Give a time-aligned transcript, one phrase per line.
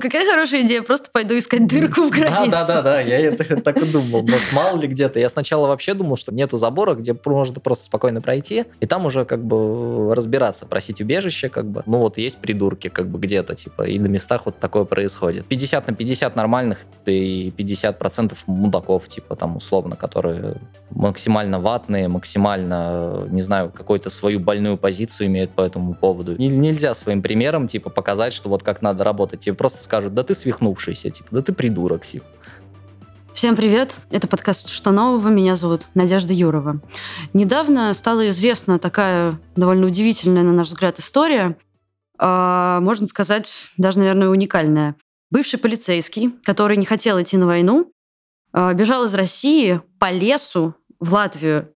[0.00, 2.50] какая хорошая идея, просто пойду искать дырку в границе.
[2.50, 4.22] Да, да, да, да, я это так и думал.
[4.22, 5.18] Может, мало ли где-то.
[5.18, 9.24] Я сначала вообще думал, что нету забора, где можно просто спокойно пройти, и там уже
[9.24, 11.82] как бы разбираться, просить убежище, как бы.
[11.86, 15.46] Ну вот есть придурки как бы где-то, типа, и на местах вот такое происходит.
[15.46, 20.56] 50 на 50 нормальных и 50 процентов мудаков, типа, там, условно, которые
[20.90, 26.36] максимально ватные, максимально, не знаю, какую-то свою больную позицию имеют по этому поводу.
[26.36, 29.40] Нельзя своим примером, типа, показать, что вот как надо работать.
[29.40, 32.24] Тебе просто скажут, да ты свихнувшийся, типа, да ты придурок, типа.
[33.34, 33.96] Всем привет!
[34.12, 35.30] Это подкаст «Что нового?».
[35.30, 36.76] Меня зовут Надежда Юрова.
[37.32, 41.56] Недавно стала известна такая довольно удивительная, на наш взгляд, история.
[42.18, 44.94] А, можно сказать, даже, наверное, уникальная.
[45.28, 47.92] Бывший полицейский, который не хотел идти на войну,
[48.52, 51.74] а, бежал из России по лесу в Латвию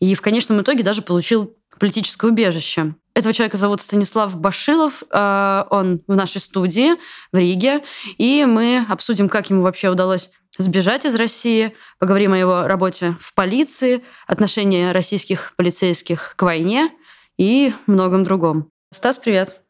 [0.00, 2.94] и в конечном итоге даже получил политическое убежище.
[3.14, 5.04] Этого человека зовут Станислав Башилов.
[5.10, 6.94] А, он в нашей студии
[7.32, 7.84] в Риге.
[8.18, 13.34] И мы обсудим, как ему вообще удалось сбежать из России, поговорим о его работе в
[13.34, 16.90] полиции, отношении российских полицейских к войне
[17.36, 18.70] и многом другом.
[18.92, 19.60] Стас, привет.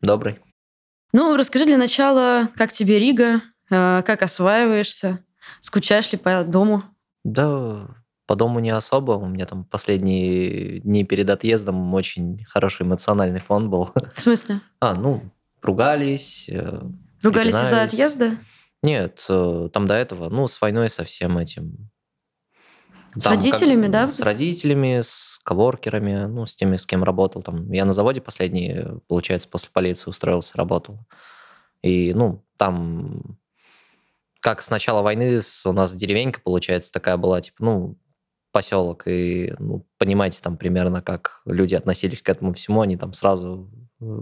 [0.00, 0.38] Добрый.
[1.12, 5.24] Ну, расскажи для начала, как тебе Рига, а, как осваиваешься,
[5.60, 6.84] скучаешь ли по дому?
[7.24, 7.88] Да,
[8.32, 9.12] по дому не особо.
[9.12, 13.90] У меня там последние дни перед отъездом очень хороший эмоциональный фон был.
[14.14, 14.62] В смысле?
[14.80, 15.22] А, ну,
[15.60, 16.48] ругались.
[16.48, 16.80] Э,
[17.22, 18.38] ругались из-за отъезда?
[18.82, 21.90] Нет, э, там до этого, ну, с войной, со всем этим.
[23.16, 24.08] С там, родителями, как, да?
[24.08, 27.42] С родителями, с коворкерами, ну, с теми, с кем работал.
[27.42, 31.06] Там, я на заводе последний, получается, после полиции устроился, работал.
[31.82, 33.36] И, ну, там
[34.40, 37.98] как с начала войны у нас деревенька, получается, такая была, типа, ну,
[38.52, 43.68] поселок, и ну, понимаете там примерно, как люди относились к этому всему, они там сразу
[44.00, 44.20] э,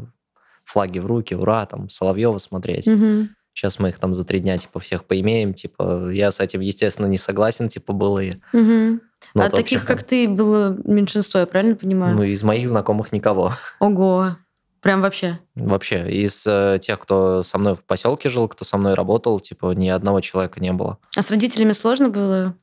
[0.64, 2.88] флаги в руки, ура, там Соловьева смотреть.
[2.88, 3.28] Угу.
[3.52, 7.06] Сейчас мы их там за три дня, типа, всех поимеем, типа, я с этим, естественно,
[7.06, 8.30] не согласен, типа, был и...
[8.52, 9.00] Угу.
[9.34, 12.16] Ну, а вот, таких, общем, как ты, было меньшинство, я правильно понимаю?
[12.16, 13.52] Ну, из моих знакомых никого.
[13.80, 14.36] Ого.
[14.80, 15.38] Прям вообще?
[15.56, 16.10] Вообще.
[16.10, 19.88] Из э, тех, кто со мной в поселке жил, кто со мной работал, типа, ни
[19.88, 20.98] одного человека не было.
[21.16, 22.54] А с родителями сложно было?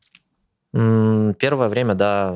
[0.77, 2.31] Первое время, да.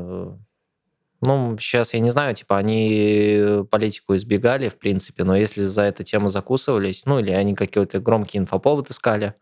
[1.24, 6.04] Ну, сейчас я не знаю, типа, они политику избегали, в принципе, но если за эту
[6.04, 9.36] тему закусывались, ну, или они какие-то громкий инфоповод искали,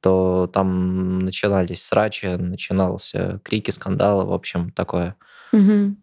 [0.00, 5.16] то там начинались срачи, начинался крики, скандалы, в общем, такое.
[5.52, 5.96] Угу.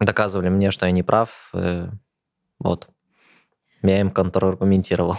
[0.00, 1.50] Доказывали мне, что я не прав.
[1.54, 1.88] Э,
[2.60, 2.88] вот.
[3.82, 5.16] Я им контраргументировал.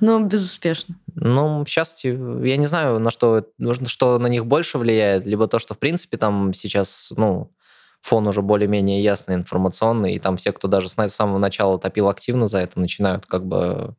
[0.00, 0.96] Ну, безуспешно.
[1.14, 3.46] Ну, сейчас я не знаю, на что,
[3.86, 7.52] что на них больше влияет, либо то, что, в принципе, там сейчас, ну,
[8.00, 12.46] фон уже более-менее ясный, информационный, и там все, кто даже с самого начала топил активно
[12.46, 13.94] за это, начинают как бы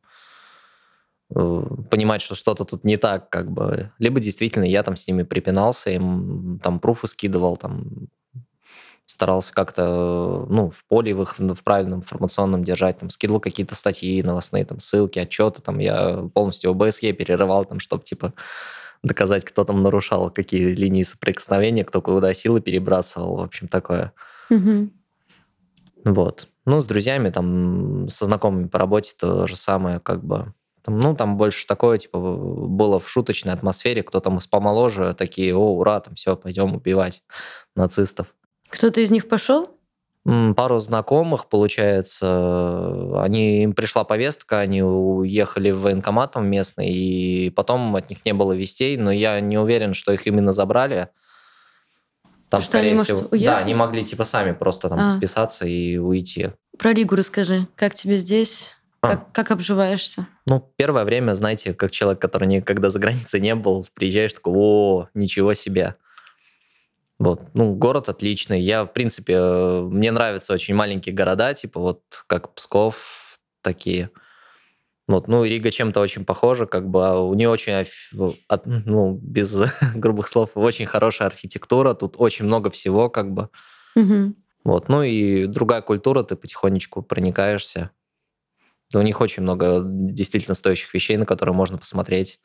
[1.34, 3.90] э, понимать, что что-то тут не так, как бы.
[3.98, 8.08] Либо действительно я там с ними припинался, им там пруфы скидывал, там
[9.06, 14.22] старался как-то, ну, в поле в их в правильном информационном держать, там, скидывал какие-то статьи
[14.22, 18.32] новостные, там, ссылки, отчеты, там, я полностью ОБСЕ перерывал, там, чтобы, типа,
[19.02, 24.12] доказать, кто там нарушал, какие линии соприкосновения, кто куда силы перебрасывал, в общем, такое.
[24.50, 24.90] Угу.
[26.04, 26.48] Вот.
[26.66, 31.14] Ну, с друзьями, там, со знакомыми по работе то же самое, как бы, там, ну,
[31.14, 36.14] там больше такое, типа, было в шуточной атмосфере, кто там помоложе, такие, о, ура, там,
[36.14, 37.22] все, пойдем убивать
[37.76, 38.28] нацистов.
[38.68, 39.70] Кто-то из них пошел?
[40.56, 48.08] Пару знакомых, получается, они, им пришла повестка, они уехали в военкомат местный, и потом от
[48.08, 51.08] них не было вестей, но я не уверен, что их именно забрали.
[52.48, 55.12] Там, что скорее они, всего, может, да, они могли типа сами просто там а.
[55.12, 56.52] подписаться и уйти.
[56.78, 58.76] Про Ригу расскажи, как тебе здесь?
[59.02, 59.08] А.
[59.08, 60.26] Как, как обживаешься?
[60.46, 65.08] Ну, первое время, знаете, как человек, который никогда за границей не был, приезжаешь такой, о,
[65.12, 65.96] ничего себе.
[67.18, 67.42] Вот.
[67.54, 68.60] Ну, город отличный.
[68.60, 74.10] Я, в принципе, э, мне нравятся очень маленькие города, типа вот как Псков, такие.
[75.06, 77.86] Вот, ну, Рига чем-то очень похожа, как бы а у нее очень,
[78.86, 79.54] ну, без
[79.94, 83.50] грубых слов, очень хорошая архитектура, тут очень много всего, как бы.
[83.96, 84.34] Угу.
[84.64, 87.90] Вот, ну и другая культура, ты потихонечку проникаешься.
[88.94, 92.40] У них очень много действительно стоящих вещей, на которые можно посмотреть.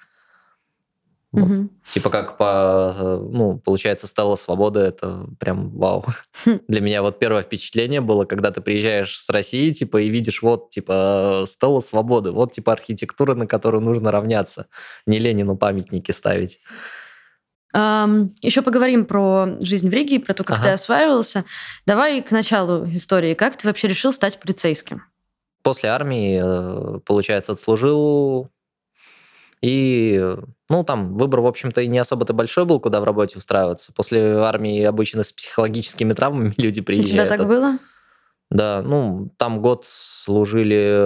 [1.31, 1.44] Вот.
[1.44, 1.70] Угу.
[1.94, 6.06] Типа как по, ну, получается, Стелла Свободы, это прям вау.
[6.46, 6.60] Хм.
[6.68, 10.72] Для меня вот первое впечатление было, когда ты приезжаешь с России, типа, и видишь вот,
[10.72, 14.68] типа, Стелла Свободы, вот, типа, архитектура, на которую нужно равняться,
[15.06, 16.60] не Ленину памятники ставить.
[17.75, 20.70] Um, еще поговорим про жизнь в Риге, про то, как ага.
[20.70, 21.46] ты осваивался.
[21.86, 23.36] Давай к началу истории.
[23.36, 25.04] Как ты вообще решил стать полицейским?
[25.62, 28.50] После армии, э, получается, отслужил
[29.62, 30.36] И,
[30.70, 33.92] ну, там выбор, в общем-то, и не особо-то большой был, куда в работе устраиваться.
[33.94, 37.10] После армии обычно с психологическими травмами люди приезжают.
[37.10, 37.78] У тебя так было?
[38.50, 40.98] Да, ну, там год служили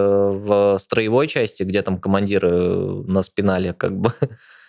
[0.45, 4.13] в строевой части, где там командиры на спинале как бы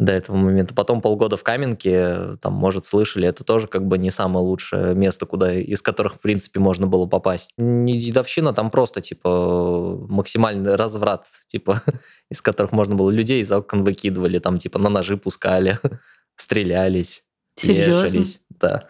[0.00, 0.74] до этого момента.
[0.74, 5.26] Потом полгода в Каменке, там, может, слышали, это тоже как бы не самое лучшее место,
[5.26, 7.52] куда, из которых, в принципе, можно было попасть.
[7.58, 11.82] Не дедовщина, там просто, типа, максимальный разврат, типа,
[12.30, 15.78] из которых можно было людей из окон выкидывали, там, типа, на ножи пускали,
[16.36, 17.22] стрелялись,
[17.54, 18.04] Серьезно?
[18.04, 18.40] вешались.
[18.58, 18.88] Да.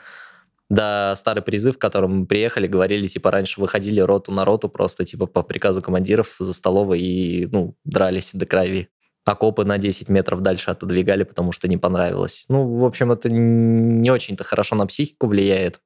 [0.69, 5.05] Да, старый призыв, к которому мы приехали, говорили, типа, раньше выходили роту на роту просто,
[5.05, 8.89] типа, по приказу командиров за столовой и, ну, дрались до крови
[9.25, 12.45] окопы на 10 метров дальше отодвигали, потому что не понравилось.
[12.49, 15.81] Ну, в общем, это не очень-то хорошо на психику влияет.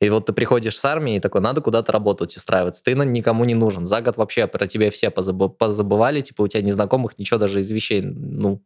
[0.00, 2.84] И вот ты приходишь с армии и такой, надо куда-то работать, устраиваться.
[2.84, 3.84] Ты никому не нужен.
[3.84, 8.02] За год вообще про тебя все позабывали, типа у тебя незнакомых ничего даже из вещей,
[8.02, 8.62] ну,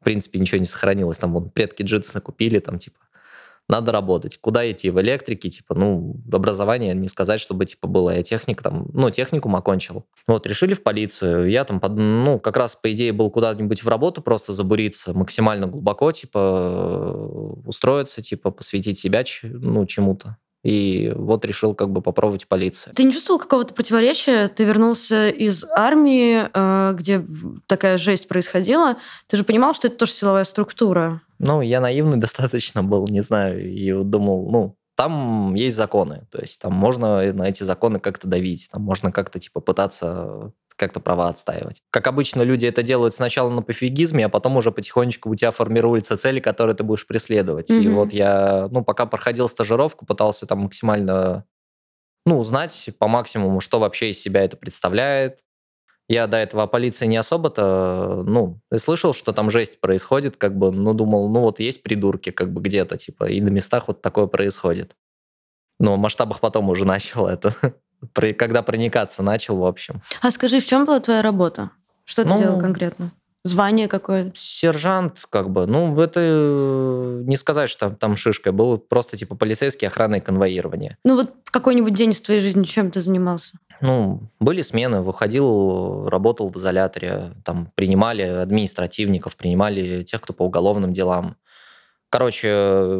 [0.00, 1.18] в принципе, ничего не сохранилось.
[1.18, 2.98] Там вон предки джинсы купили, там типа
[3.68, 4.38] надо работать.
[4.40, 4.90] Куда идти?
[4.90, 8.10] В электрике, типа, ну, образование не сказать, чтобы, типа, было.
[8.10, 10.06] Я техник там, ну, техникум окончил.
[10.26, 11.48] Вот, решили в полицию.
[11.50, 16.12] Я там, ну, как раз, по идее, был куда-нибудь в работу просто забуриться, максимально глубоко,
[16.12, 20.36] типа, устроиться, типа, посвятить себя, ну, чему-то.
[20.64, 22.94] И вот решил как бы попробовать полиция.
[22.94, 24.48] Ты не чувствовал какого-то противоречия?
[24.48, 27.22] Ты вернулся из армии, э, где
[27.66, 28.96] такая жесть происходила.
[29.26, 31.20] Ты же понимал, что это тоже силовая структура?
[31.38, 36.60] Ну, я наивный достаточно был, не знаю, и думал, ну, там есть законы, то есть
[36.60, 41.82] там можно на эти законы как-то давить, там можно как-то типа пытаться как-то права отстаивать.
[41.90, 46.16] Как обычно, люди это делают сначала на пофигизме, а потом уже потихонечку у тебя формируются
[46.16, 47.70] цели, которые ты будешь преследовать.
[47.70, 47.82] Mm-hmm.
[47.82, 51.44] И вот я, ну, пока проходил стажировку, пытался там максимально,
[52.26, 55.40] ну, узнать по максимуму, что вообще из себя это представляет,
[56.08, 60.70] я до этого о полиции не особо-то, ну, слышал, что там жесть происходит, как бы,
[60.70, 64.26] ну, думал, ну, вот есть придурки, как бы, где-то, типа, и на местах вот такое
[64.26, 64.96] происходит.
[65.80, 67.54] Но в масштабах потом уже начал это,
[68.12, 70.02] когда проникаться начал, в общем.
[70.20, 71.70] А скажи, в чем была твоя работа?
[72.04, 73.12] Что ты ну, делал конкретно?
[73.46, 74.32] Звание какое?
[74.34, 75.66] Сержант, как бы.
[75.66, 78.52] Ну, это э, не сказать, что там, там шишка.
[78.52, 80.96] Был просто типа полицейский охрана и конвоирование.
[81.04, 83.58] Ну, вот какой-нибудь день из твоей жизни чем ты занимался?
[83.82, 90.94] Ну, были смены, выходил, работал в изоляторе, там принимали административников, принимали тех, кто по уголовным
[90.94, 91.36] делам.
[92.08, 92.48] Короче,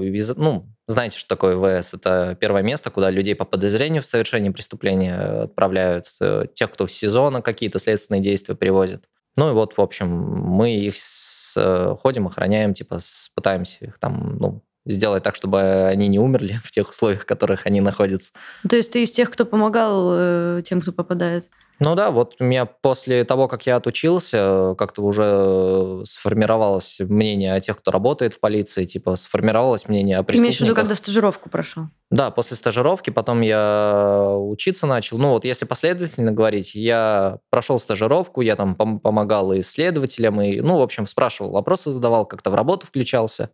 [0.02, 1.94] из, ну, знаете, что такое ВС?
[1.94, 5.14] Это первое место, куда людей по подозрению в совершении преступления
[5.44, 9.04] отправляют, э, тех, кто с сезона какие-то следственные действия привозят.
[9.36, 13.98] Ну и вот, в общем, мы их с, э, ходим, охраняем, типа, с, пытаемся их
[13.98, 18.32] там, ну, сделать так, чтобы они не умерли в тех условиях, в которых они находятся.
[18.68, 21.48] То есть ты из тех, кто помогал э, тем, кто попадает?
[21.80, 27.60] Ну да, вот у меня после того, как я отучился, как-то уже сформировалось мнение о
[27.60, 30.44] тех, кто работает в полиции, типа сформировалось мнение о преступниках.
[30.44, 31.84] Имеешь в виду, когда стажировку прошел?
[32.10, 35.18] Да, после стажировки потом я учиться начал.
[35.18, 40.60] Ну вот если последовательно говорить, я прошел стажировку, я там пом- помогал и исследователям, и,
[40.60, 43.50] ну, в общем, спрашивал вопросы, задавал, как-то в работу включался.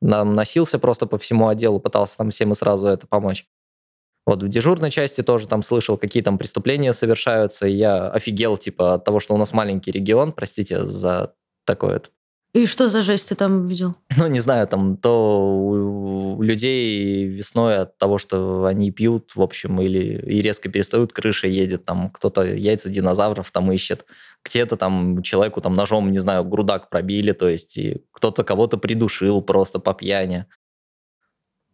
[0.00, 3.46] Носился просто по всему отделу, пытался там всем и сразу это помочь.
[4.26, 8.94] Вот в дежурной части тоже там слышал, какие там преступления совершаются, и я офигел, типа,
[8.94, 11.34] от того, что у нас маленький регион, простите за
[11.64, 12.00] такое
[12.56, 13.96] и что за жесть ты там видел?
[14.16, 19.78] Ну, не знаю, там то у людей весной от того, что они пьют, в общем,
[19.82, 24.06] или и резко перестают, крыша едет, там кто-то яйца динозавров там ищет,
[24.42, 29.42] где-то там человеку там ножом, не знаю, грудак пробили, то есть и кто-то кого-то придушил
[29.42, 30.46] просто по пьяни.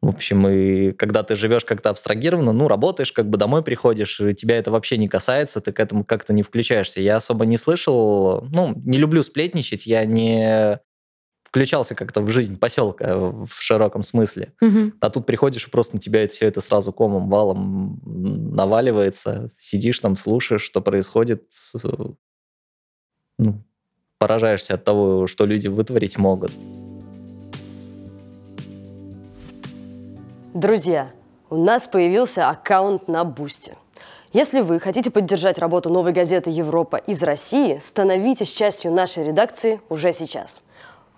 [0.02, 4.35] В общем, и когда ты живешь как-то абстрагированно, ну, работаешь, как бы домой приходишь, и
[4.35, 7.00] тебя это вообще не касается, ты к этому как-то не включаешься.
[7.00, 10.80] Я особо не слышал, ну, не люблю сплетничать, я не
[11.44, 14.54] включался как-то в жизнь поселка в широком смысле.
[14.61, 14.94] Угу.
[15.00, 20.00] А тут приходишь, и просто на тебя это все это сразу комом, валом наваливается, сидишь
[20.00, 21.44] там, слушаешь, что происходит,
[23.38, 23.64] ну,
[24.18, 26.50] поражаешься от того, что люди вытворить могут.
[30.54, 31.09] Друзья,
[31.49, 33.75] у нас появился аккаунт на Бусти.
[34.35, 40.12] Если вы хотите поддержать работу новой газеты «Европа» из России, становитесь частью нашей редакции уже
[40.12, 40.62] сейчас.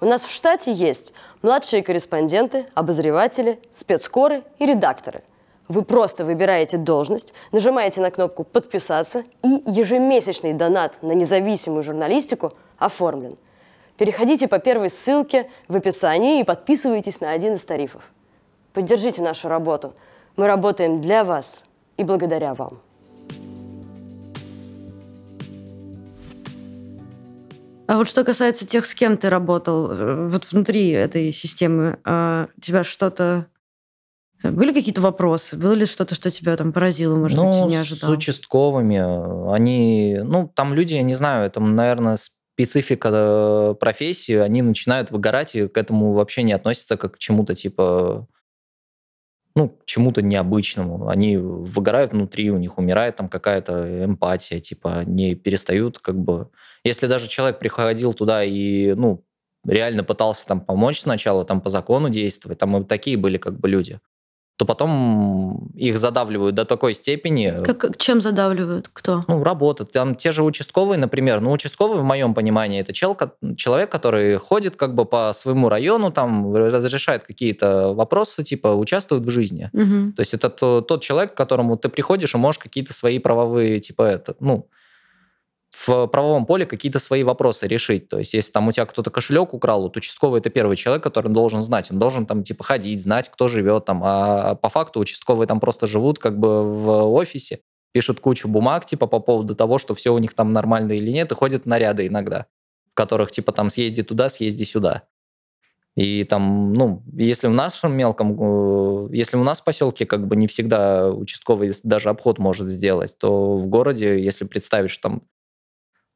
[0.01, 1.13] У нас в штате есть
[1.43, 5.25] младшие корреспонденты, обозреватели, спецкоры и редакторы.
[5.67, 13.37] Вы просто выбираете должность, нажимаете на кнопку «Подписаться» и ежемесячный донат на независимую журналистику оформлен.
[13.97, 18.09] Переходите по первой ссылке в описании и подписывайтесь на один из тарифов.
[18.75, 19.95] Поддержите нашу работу.
[20.37, 21.63] Мы работаем для вас
[21.97, 22.81] и благодаря вам.
[27.87, 32.49] А вот что касается тех, с кем ты работал, э, вот внутри этой системы, а,
[32.61, 33.47] тебя что-то
[34.43, 35.57] были какие-то вопросы?
[35.57, 38.11] Было ли что-то, что тебя там поразило, может ну, быть, не ожидал?
[38.11, 44.63] с участковыми, они, ну, там люди, я не знаю, это, наверное, специфика э, профессии, они
[44.63, 48.27] начинают выгорать и к этому вообще не относятся как к чему-то типа
[49.57, 51.09] ну, чему-то необычному.
[51.09, 56.51] Они выгорают внутри, у них умирает там какая-то эмпатия, типа они перестают как бы...
[56.83, 59.25] Если даже человек приходил туда и, ну,
[59.65, 63.69] реально пытался там помочь сначала, там по закону действовать, там и такие были как бы
[63.69, 64.01] люди
[64.57, 67.55] то потом их задавливают до такой степени.
[67.65, 68.89] Как, чем задавливают?
[68.93, 69.25] Кто?
[69.27, 69.85] Ну, работа.
[69.85, 71.41] Там те же участковые, например.
[71.41, 73.19] Ну, участковый, в моем понимании, это чел,
[73.57, 79.31] человек, который ходит как бы по своему району, там разрешает какие-то вопросы, типа участвует в
[79.31, 79.71] жизни.
[79.73, 80.13] Угу.
[80.13, 83.81] То есть это то, тот человек, к которому ты приходишь и можешь какие-то свои правовые,
[83.81, 84.69] типа это, ну,
[85.75, 88.09] в правовом поле какие-то свои вопросы решить.
[88.09, 91.31] То есть, если там у тебя кто-то кошелек украл, вот участковый это первый человек, который
[91.33, 91.91] должен знать.
[91.91, 94.03] Он должен там типа ходить, знать, кто живет там.
[94.05, 97.61] А по факту участковые там просто живут как бы в офисе,
[97.93, 101.33] пишут кучу бумаг типа по поводу того, что все у них там нормально или нет,
[101.33, 102.47] и ходят наряды иногда,
[102.93, 105.05] в которых типа там съезди туда, съезди сюда.
[105.97, 110.35] И там, ну, если в нашем мелком, э, если у нас в поселке как бы
[110.35, 115.23] не всегда участковый даже обход может сделать, то в городе, если представить, что там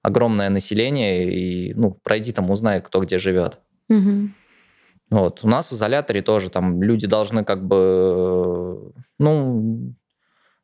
[0.08, 3.58] огромное население, и, ну, пройди там, узнай, кто где живет.
[3.88, 4.28] Угу.
[5.10, 5.40] Вот.
[5.44, 9.94] У нас в изоляторе тоже там люди должны как бы, ну,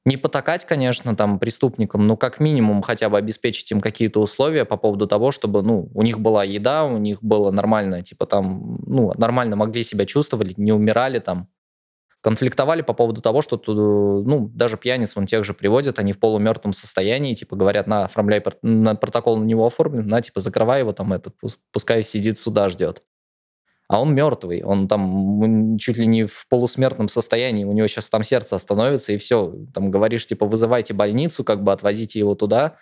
[0.04, 4.76] не потакать, конечно, там преступникам, но как минимум хотя бы обеспечить им какие-то условия по
[4.76, 9.12] поводу того, чтобы, ну, у них была еда, у них было нормально, типа там, ну,
[9.16, 11.48] нормально могли себя чувствовать, не умирали там
[12.24, 16.72] конфликтовали по поводу того, что ну, даже пьяниц вон тех же приводят, они в полумертвом
[16.72, 21.12] состоянии, типа говорят, на, оформляй на протокол на него оформлен, на, типа, закрывай его там,
[21.12, 21.34] этот,
[21.70, 23.02] пускай сидит, суда ждет.
[23.88, 28.24] А он мертвый, он там чуть ли не в полусмертном состоянии, у него сейчас там
[28.24, 29.54] сердце остановится, и все.
[29.74, 32.78] Там говоришь, типа, вызывайте больницу, как бы отвозите его туда,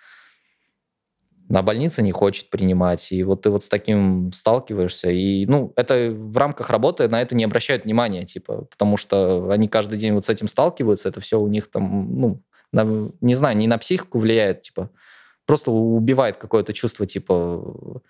[1.58, 3.12] а больница не хочет принимать.
[3.12, 5.10] И вот ты вот с таким сталкиваешься.
[5.10, 9.68] И, ну, это в рамках работы на это не обращают внимания, типа, потому что они
[9.68, 12.42] каждый день вот с этим сталкиваются, это все у них там, ну,
[12.72, 14.90] на, не знаю, не на психику влияет, типа,
[15.46, 18.00] просто убивает какое-то чувство, типа,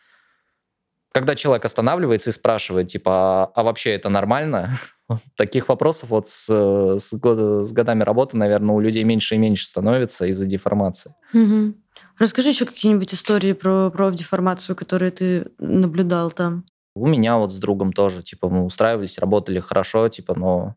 [1.12, 4.70] когда человек останавливается и спрашивает, типа, а, а вообще это нормально?
[5.36, 9.66] Таких вопросов вот с, с, год, с годами работы, наверное, у людей меньше и меньше
[9.66, 11.14] становится из-за деформации.
[11.34, 11.74] Угу.
[12.22, 16.64] Расскажи еще какие-нибудь истории про профдеформацию, которые ты наблюдал там.
[16.94, 20.76] У меня вот с другом тоже, типа, мы устраивались, работали хорошо, типа, но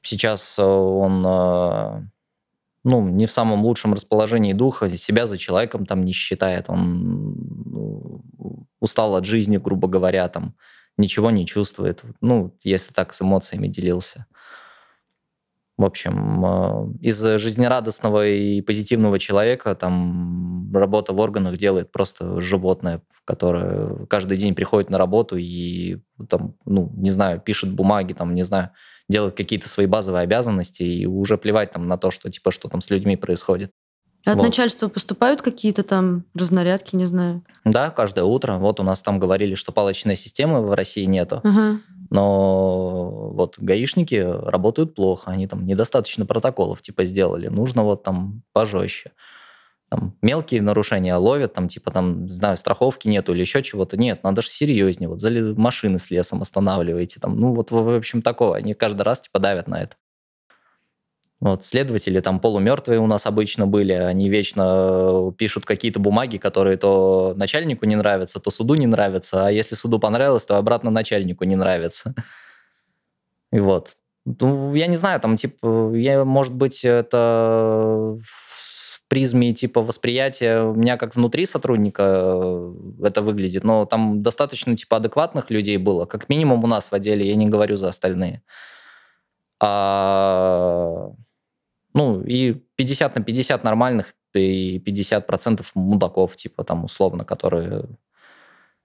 [0.00, 2.06] сейчас э, он, э,
[2.84, 7.34] ну, не в самом лучшем расположении духа, себя за человеком там не считает, он
[7.66, 8.24] ну,
[8.80, 10.54] устал от жизни, грубо говоря, там,
[10.96, 14.24] ничего не чувствует, ну, если так с эмоциями делился.
[15.80, 23.00] В общем, э, из жизнерадостного и позитивного человека там работа в органах делает просто животное,
[23.24, 25.96] которое каждый день приходит на работу и
[26.28, 28.72] там, ну, не знаю, пишет бумаги, там, не знаю,
[29.08, 32.82] делает какие-то свои базовые обязанности и уже плевать там на то, что типа что там
[32.82, 33.72] с людьми происходит.
[34.26, 34.42] От вот.
[34.42, 37.42] начальства поступают какие-то там разнарядки, не знаю?
[37.64, 38.58] Да, каждое утро.
[38.58, 41.40] Вот у нас там говорили, что палочной системы в России нету.
[41.42, 41.80] Ага.
[42.10, 49.12] Но вот гаишники работают плохо, они там недостаточно протоколов типа сделали, нужно вот там пожестче.
[49.90, 53.96] Там мелкие нарушения ловят, там типа там, знаю, страховки нету или еще чего-то.
[53.96, 55.08] Нет, надо же серьезнее.
[55.08, 55.20] Вот
[55.58, 57.18] машины с лесом останавливаете.
[57.18, 58.56] Там, ну вот, в общем, такого.
[58.56, 59.96] Они каждый раз типа давят на это.
[61.40, 66.76] Вот, следователи там полумертвые у нас обычно были, они вечно э, пишут какие-то бумаги, которые
[66.76, 71.44] то начальнику не нравятся, то суду не нравятся, а если суду понравилось, то обратно начальнику
[71.44, 72.14] не нравится.
[73.52, 73.96] И вот.
[74.26, 80.74] Ну, я не знаю, там, типа, я, может быть, это в призме, типа, восприятия у
[80.74, 86.28] меня как внутри сотрудника э, это выглядит, но там достаточно, типа, адекватных людей было, как
[86.28, 88.42] минимум у нас в отделе, я не говорю за остальные.
[89.58, 91.12] А
[92.00, 97.84] ну, и 50 на 50 нормальных и 50% мудаков, типа там условно, которые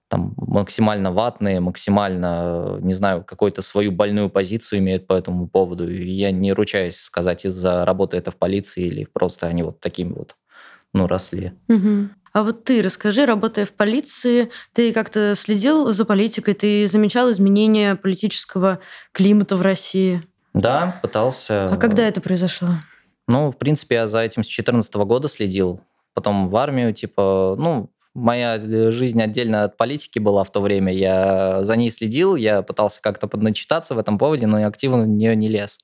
[0.08, 5.90] там максимально ватные, максимально, не знаю, какую-то свою больную позицию имеют по этому поводу.
[5.90, 10.12] И я не ручаюсь сказать, из-за работы это в полиции или просто они вот такими
[10.12, 10.36] вот,
[10.92, 11.52] ну, росли.
[11.68, 12.10] Угу.
[12.34, 17.96] А вот ты расскажи, работая в полиции, ты как-то следил за политикой, ты замечал изменения
[17.96, 18.78] политического
[19.12, 20.22] климата в России?
[20.52, 21.70] Да, пытался.
[21.72, 22.68] А когда это произошло?
[23.28, 25.80] Ну, в принципе, я за этим с 2014 года следил.
[26.14, 30.92] Потом в армию, типа, ну, моя э, жизнь отдельно от политики была в то время.
[30.92, 35.36] Я за ней следил, я пытался как-то подначитаться в этом поводе, но активно в нее
[35.36, 35.78] не лез.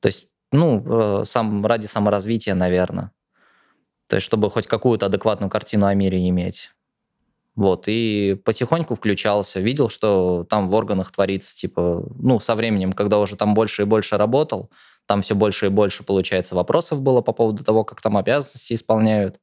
[0.00, 3.12] То есть, ну, сам, ради саморазвития, наверное.
[4.08, 6.70] То есть, чтобы хоть какую-то адекватную картину о мире иметь.
[7.54, 13.18] Вот, и потихоньку включался, видел, что там в органах творится, типа, ну, со временем, когда
[13.18, 14.70] уже там больше и больше работал,
[15.06, 19.38] там все больше и больше, получается, вопросов было по поводу того, как там обязанности исполняют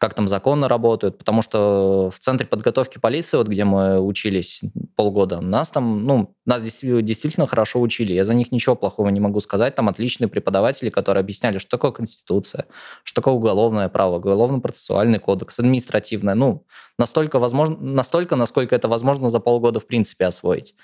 [0.00, 4.62] как там законы работают, потому что в центре подготовки полиции, вот где мы учились
[4.96, 8.14] полгода, нас там, ну, нас действительно хорошо учили.
[8.14, 9.74] Я за них ничего плохого не могу сказать.
[9.74, 12.64] Там отличные преподаватели, которые объясняли, что такое Конституция,
[13.04, 16.34] что такое уголовное право, уголовно-процессуальный кодекс, административное.
[16.34, 16.64] Ну,
[16.98, 20.74] настолько, возможно, настолько, насколько это возможно за полгода в принципе освоить.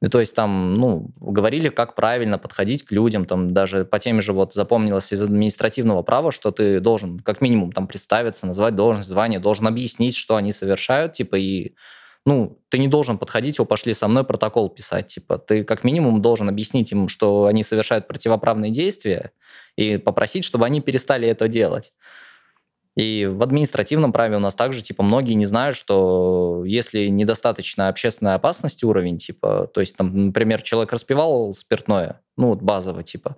[0.00, 4.20] И то есть там, ну, говорили, как правильно подходить к людям, там даже по теме
[4.20, 9.08] же вот запомнилось из административного права, что ты должен как минимум там представиться, назвать должность,
[9.08, 11.74] звание, должен объяснить, что они совершают, типа, и
[12.24, 16.22] ну, ты не должен подходить, о, пошли со мной протокол писать, типа, ты как минимум
[16.22, 19.32] должен объяснить им, что они совершают противоправные действия,
[19.76, 21.92] и попросить, чтобы они перестали это делать.
[22.98, 28.34] И в административном праве у нас также, типа, многие не знают, что если недостаточно общественной
[28.34, 33.36] опасности уровень, типа, то есть, там, например, человек распивал спиртное, ну, вот базово, типа,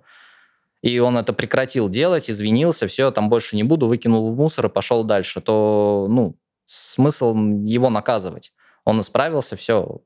[0.81, 4.69] и он это прекратил делать, извинился, все, там больше не буду, выкинул в мусор и
[4.69, 8.53] пошел дальше, то, ну, смысл его наказывать.
[8.83, 10.01] Он исправился, все,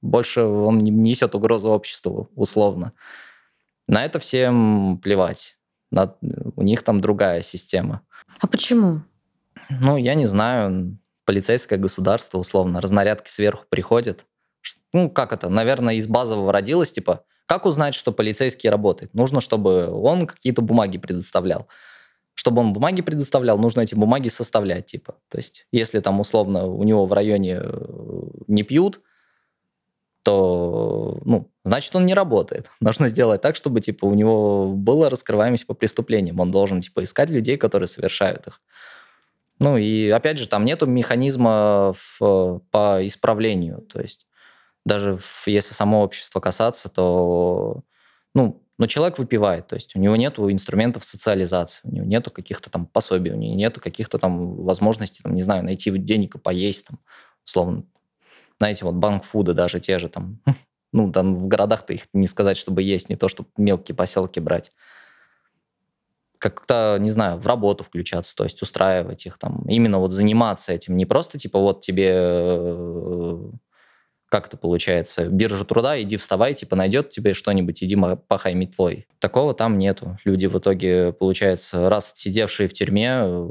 [0.00, 2.94] больше он не несет угрозу обществу, условно.
[3.86, 5.56] На это всем плевать.
[6.56, 8.02] У них там другая система.
[8.42, 9.02] А почему?
[9.70, 10.98] Ну, я не знаю.
[11.24, 14.26] Полицейское государство, условно, разнарядки сверху приходят.
[14.92, 15.48] Ну, как это?
[15.48, 19.14] Наверное, из базового родилось, типа, как узнать, что полицейский работает?
[19.14, 21.68] Нужно, чтобы он какие-то бумаги предоставлял.
[22.34, 25.14] Чтобы он бумаги предоставлял, нужно эти бумаги составлять, типа.
[25.28, 27.86] То есть, если там, условно, у него в районе э,
[28.48, 29.00] не пьют,
[30.22, 32.70] то, ну, значит, он не работает.
[32.80, 36.40] Нужно сделать так, чтобы, типа, у него была раскрываемость по преступлениям.
[36.40, 38.60] Он должен, типа, искать людей, которые совершают их.
[39.58, 43.82] Ну, и, опять же, там нету механизма в, по исправлению.
[43.82, 44.26] То есть
[44.84, 47.82] даже в, если само общество касаться, то,
[48.34, 52.70] ну, но человек выпивает, то есть у него нет инструментов социализации, у него нет каких-то
[52.70, 56.86] там пособий, у него нет каких-то там возможностей, там, не знаю, найти денег и поесть,
[56.86, 56.98] там,
[57.46, 57.84] условно,
[58.62, 60.38] знаете, вот банк фуда даже те же там,
[60.92, 64.70] ну, там в городах-то их не сказать, чтобы есть, не то, чтобы мелкие поселки брать.
[66.38, 70.96] Как-то, не знаю, в работу включаться, то есть устраивать их там, именно вот заниматься этим,
[70.96, 73.50] не просто типа вот тебе э,
[74.28, 77.98] как это получается, биржа труда, иди вставай, типа найдет тебе что-нибудь, иди
[78.28, 79.06] пахай метлой.
[79.18, 80.16] Такого там нету.
[80.24, 83.48] Люди в итоге, получается, раз сидевшие в тюрьме, э,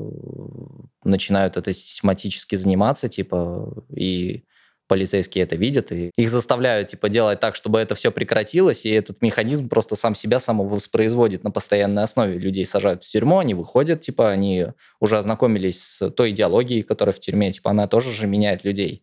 [1.04, 4.45] начинают это систематически заниматься, типа, и
[4.91, 9.21] полицейские это видят, и их заставляют, типа, делать так, чтобы это все прекратилось, и этот
[9.21, 12.38] механизм просто сам себя самовоспроизводит на постоянной основе.
[12.38, 14.65] Людей сажают в тюрьму, они выходят, типа, они
[14.99, 19.01] уже ознакомились с той идеологией, которая в тюрьме, типа, она тоже же меняет людей.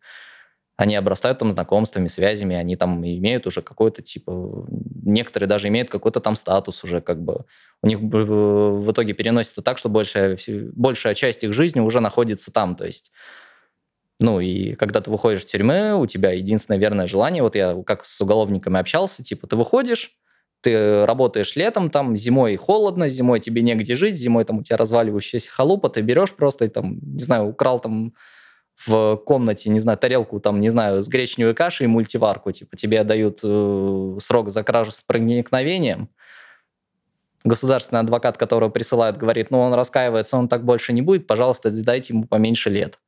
[0.77, 4.67] Они обрастают там знакомствами, связями, они там имеют уже какой-то, типа,
[5.07, 7.47] некоторые даже имеют какой-то там статус уже, как бы.
[7.83, 10.37] У них в итоге переносится так, что большая,
[10.77, 13.11] большая часть их жизни уже находится там, то есть
[14.21, 18.05] ну, и когда ты выходишь из тюрьмы, у тебя единственное верное желание, вот я как
[18.05, 20.17] с уголовниками общался, типа, ты выходишь,
[20.61, 25.51] ты работаешь летом, там зимой холодно, зимой тебе негде жить, зимой там у тебя разваливающаяся
[25.51, 28.15] халупа, ты берешь просто и там, не знаю, украл там
[28.87, 33.05] в комнате, не знаю, тарелку там, не знаю, с гречневой кашей и мультиварку, типа тебе
[33.05, 36.09] дают э, срок за кражу с проникновением,
[37.45, 42.15] государственный адвокат, которого присылают, говорит, ну, он раскаивается, он так больше не будет, пожалуйста, дайте
[42.15, 42.99] ему поменьше лет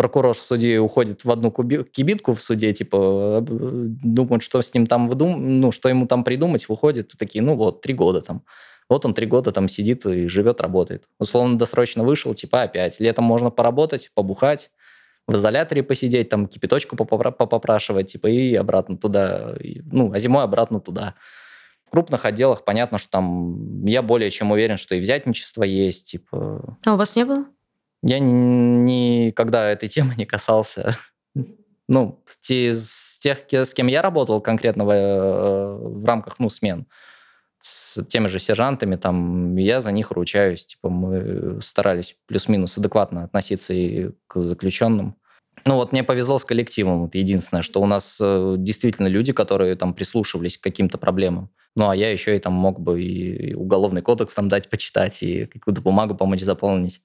[0.00, 5.08] прокурор в суде уходит в одну кибитку в суде, типа, думают, что с ним там
[5.08, 5.60] выдум...
[5.60, 8.42] ну, что ему там придумать, выходит, такие, ну вот, три года там.
[8.88, 11.04] Вот он три года там сидит и живет, работает.
[11.18, 12.98] Условно досрочно вышел, типа опять.
[12.98, 14.70] Летом можно поработать, побухать,
[15.26, 19.54] в изоляторе посидеть, там кипяточку попрашивать, типа, и обратно туда.
[19.92, 21.14] Ну, а зимой обратно туда.
[21.84, 26.78] В крупных отделах понятно, что там я более чем уверен, что и взятничество есть, типа...
[26.86, 27.44] А у вас не было?
[28.02, 30.96] Я никогда этой темы не касался.
[31.88, 36.86] Ну, те, с тех, с кем я работал конкретно в, э, в рамках, ну, смен,
[37.60, 40.66] с теми же сержантами, там, я за них ручаюсь.
[40.66, 45.16] Типа, мы старались плюс-минус адекватно относиться и к заключенным.
[45.66, 47.06] Ну, вот мне повезло с коллективом.
[47.06, 51.50] Это единственное, что у нас э, действительно люди, которые там прислушивались к каким-то проблемам.
[51.76, 55.46] Ну, а я еще и там мог бы и уголовный кодекс там дать почитать, и
[55.46, 57.00] какую-то бумагу помочь заполнить.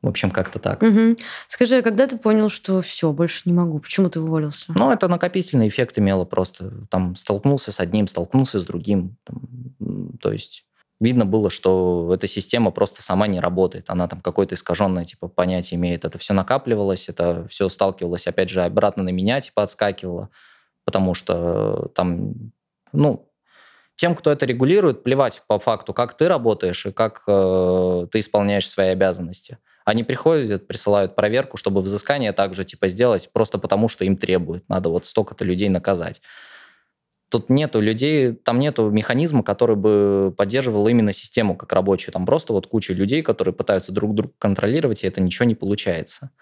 [0.00, 0.82] В общем, как-то так.
[0.82, 1.16] Угу.
[1.48, 3.80] Скажи, а когда ты понял, что все, больше не могу?
[3.80, 4.72] Почему ты уволился?
[4.76, 6.86] Ну, это накопительный эффект имело просто.
[6.88, 9.16] Там столкнулся с одним, столкнулся с другим.
[9.24, 10.64] Там, то есть
[11.00, 13.90] видно было, что эта система просто сама не работает.
[13.90, 16.04] Она там какое-то искаженное типа понятие имеет.
[16.04, 20.30] Это все накапливалось, это все сталкивалось, опять же, обратно на меня типа отскакивало,
[20.84, 22.52] потому что там,
[22.92, 23.28] ну,
[23.96, 28.68] тем, кто это регулирует, плевать по факту, как ты работаешь и как э, ты исполняешь
[28.68, 29.58] свои обязанности.
[29.88, 34.68] Они приходят, присылают проверку, чтобы взыскание также типа сделать, просто потому что им требуют.
[34.68, 36.20] Надо вот столько-то людей наказать.
[37.30, 42.12] Тут нету людей, там нету механизма, который бы поддерживал именно систему как рабочую.
[42.12, 46.32] Там просто вот куча людей, которые пытаются друг друга контролировать, и это ничего не получается.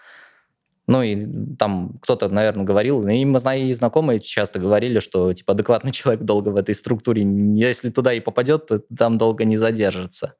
[0.85, 6.21] Ну и там кто-то, наверное, говорил, и мои знакомые часто говорили, что типа адекватный человек
[6.25, 7.23] долго в этой структуре,
[7.55, 10.35] если туда и попадет, то там долго не задержится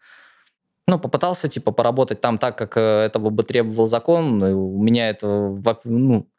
[0.88, 4.42] ну, попытался, типа, поработать там так, как э, этого бы требовал закон.
[4.42, 5.28] У меня это,
[5.84, 6.30] ну,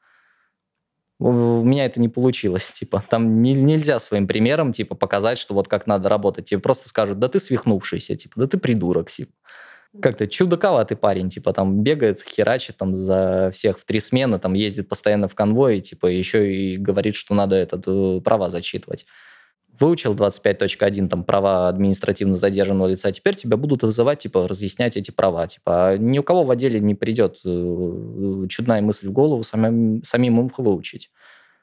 [1.21, 5.69] у меня это не получилось, типа, там не, нельзя своим примером, типа, показать, что вот
[5.69, 6.47] как надо работать.
[6.47, 9.33] Тебе просто скажут, да ты свихнувшийся, типа, да ты придурок, типа.
[10.01, 14.89] Как-то чудаковатый парень, типа, там бегает, херачит там за всех в три смены, там ездит
[14.89, 19.05] постоянно в конвой, типа, еще и говорит, что надо этот, э, права зачитывать
[19.81, 25.47] выучил 25.1, там, права административно задержанного лица, теперь тебя будут вызывать, типа, разъяснять эти права.
[25.47, 30.03] Типа, а ни у кого в отделе не придет э, чудная мысль в голову самим,
[30.03, 31.11] самим их выучить.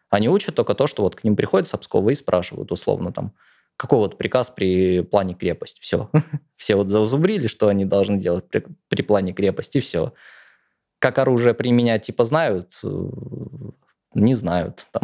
[0.09, 3.33] Они учат только то, что вот к ним приходят с Обскова и спрашивают условно там,
[3.77, 5.79] какой вот приказ при плане крепость.
[5.79, 6.09] Все.
[6.55, 10.13] все вот зазубрили, что они должны делать при, при плане крепости, все.
[10.99, 13.09] Как оружие применять, типа, знают, э,
[14.13, 14.87] не знают.
[14.91, 15.03] Там.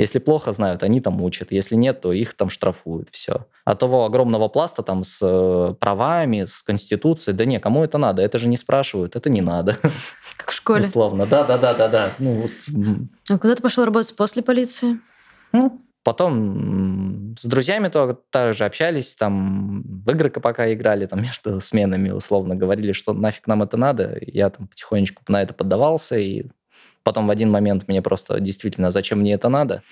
[0.00, 1.52] Если плохо знают, они там учат.
[1.52, 3.10] Если нет, то их там штрафуют.
[3.10, 3.46] Все.
[3.64, 8.22] А того огромного пласта там с э, правами, с конституцией, да не, кому это надо?
[8.22, 9.76] Это же не спрашивают, это не надо.
[10.38, 10.80] Как в школе.
[10.80, 12.14] Условно, да-да-да-да-да.
[12.18, 12.52] Ну, вот.
[13.28, 15.00] А куда ты пошел работать после полиции?
[15.52, 22.10] Ну, потом с друзьями то, также общались, там в игры пока играли, там между сменами
[22.10, 24.18] условно говорили, что нафиг нам это надо.
[24.22, 26.46] Я там потихонечку на это поддавался и
[27.02, 29.82] Потом в один момент мне просто действительно, зачем мне это надо?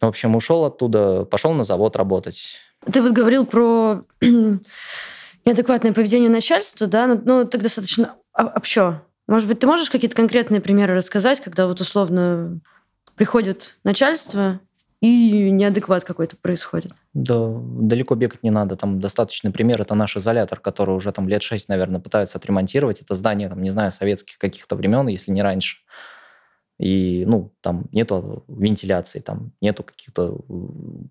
[0.00, 2.56] В общем, ушел оттуда, пошел на завод работать.
[2.90, 4.00] Ты вот говорил про
[5.44, 7.06] неадекватное поведение начальства, да?
[7.06, 9.02] Ну, ну так достаточно общо.
[9.26, 12.60] Может быть, ты можешь какие-то конкретные примеры рассказать, когда вот условно
[13.16, 14.60] приходит начальство
[15.00, 16.92] и неадекват какой-то происходит?
[17.12, 18.76] Да, далеко бегать не надо.
[18.76, 19.80] Там достаточный пример.
[19.80, 23.00] Это наш изолятор, который уже там лет шесть, наверное, пытаются отремонтировать.
[23.00, 25.78] Это здание, там, не знаю, советских каких-то времен, если не раньше
[26.78, 30.40] и, ну, там нету вентиляции, там нету каких-то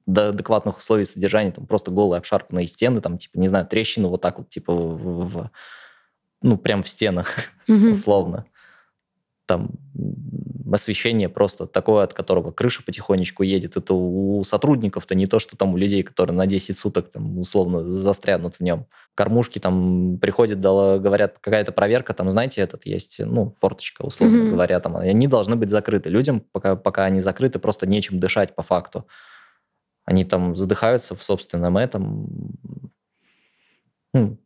[0.05, 4.39] адекватных условий содержания, там просто голые обшарпанные стены, там, типа, не знаю, трещины вот так
[4.39, 5.51] вот, типа, в, в
[6.41, 7.37] ну, прям в стенах,
[7.69, 7.91] mm-hmm.
[7.91, 8.45] условно.
[9.45, 9.71] Там
[10.71, 13.77] освещение просто такое, от которого крыша потихонечку едет.
[13.77, 17.93] Это у сотрудников-то не то, что там у людей, которые на 10 суток там условно
[17.93, 18.87] застрянут в нем.
[19.15, 24.49] Кормушки там приходят, говорят, какая-то проверка, там, знаете, этот есть, ну, форточка, условно mm-hmm.
[24.49, 26.09] говоря, там, они должны быть закрыты.
[26.09, 29.05] Людям, пока, пока они закрыты, просто нечем дышать по факту.
[30.05, 32.27] Они там задыхаются в собственном этом,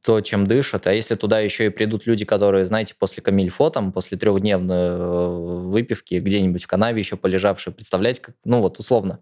[0.03, 0.87] то, чем дышат.
[0.87, 5.27] А если туда еще и придут люди, которые, знаете, после камильфо, там, после трехдневной э,
[5.67, 9.19] выпивки, где-нибудь в канаве еще полежавшие, представляете, как, ну вот условно,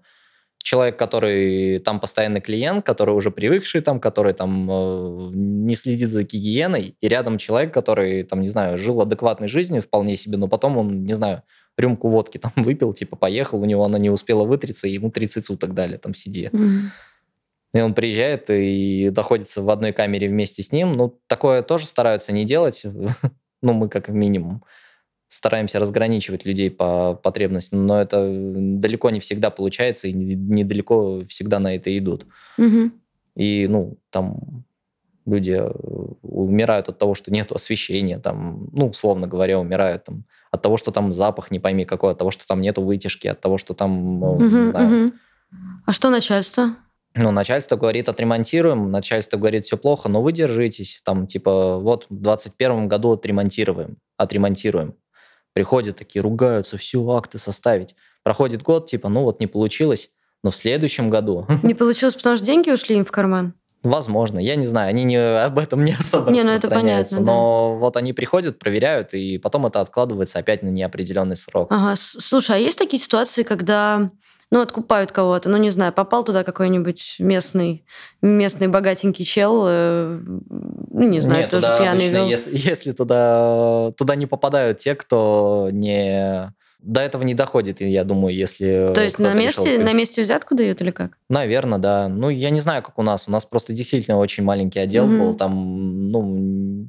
[0.59, 6.23] человек, который там постоянный клиент, который уже привыкший там, который там э, не следит за
[6.23, 10.77] гигиеной, и рядом человек, который там, не знаю, жил адекватной жизнью вполне себе, но потом
[10.77, 11.41] он, не знаю,
[11.75, 15.43] рюмку водки там выпил, типа поехал, у него она не успела вытриться, и ему 30
[15.43, 16.49] суток дали там сиди.
[16.53, 16.79] Mm-hmm.
[17.75, 20.93] И он приезжает и находится в одной камере вместе с ним.
[20.93, 22.83] Ну, такое тоже стараются не делать.
[23.61, 24.63] ну, мы как минимум
[25.27, 31.75] стараемся разграничивать людей по потребностям, но это далеко не всегда получается, и недалеко всегда на
[31.75, 32.25] это идут.
[32.57, 32.91] Угу.
[33.35, 34.63] И, ну, там
[35.25, 35.69] люди э,
[36.21, 40.91] умирают от того, что нет освещения, там, ну, условно говоря, умирают там, от того, что
[40.91, 44.23] там запах не пойми какой, от того, что там нету вытяжки, от того, что там,
[44.23, 45.07] угу, не знаю.
[45.07, 45.13] Угу.
[45.87, 46.77] А что начальство?
[47.15, 51.01] Ну, начальство говорит, отремонтируем, начальство говорит, все плохо, но вы держитесь.
[51.05, 54.95] Там, типа, вот в 2021 году отремонтируем, отремонтируем.
[55.53, 57.95] Приходят такие, ругаются, все, акты составить.
[58.23, 60.09] Проходит год, типа, ну вот не получилось,
[60.43, 61.47] но в следующем году...
[61.63, 63.53] Не получилось, потому что деньги ушли им в карман?
[63.81, 67.73] Возможно, я не знаю, они не, об этом не особо не, ну это понятно, но
[67.73, 67.79] да.
[67.79, 71.67] вот они приходят, проверяют, и потом это откладывается опять на неопределенный срок.
[71.71, 74.07] Ага, слушай, а есть такие ситуации, когда
[74.51, 77.83] ну, откупают кого-то, ну, не знаю, попал туда какой-нибудь местный,
[78.21, 82.27] местный богатенький чел, э, ну, не знаю, Нет, тоже туда пьяный обычно, вел.
[82.29, 86.53] если, если туда, туда не попадают те, кто не...
[86.79, 90.21] До этого не доходит, я думаю, если То есть на решил месте, при- на месте
[90.21, 91.17] взятку дают или как?
[91.29, 92.07] Наверное, да.
[92.09, 93.27] Ну, я не знаю, как у нас.
[93.27, 95.17] У нас просто действительно очень маленький отдел Мгм.
[95.19, 95.33] был.
[95.35, 96.87] Там, ну,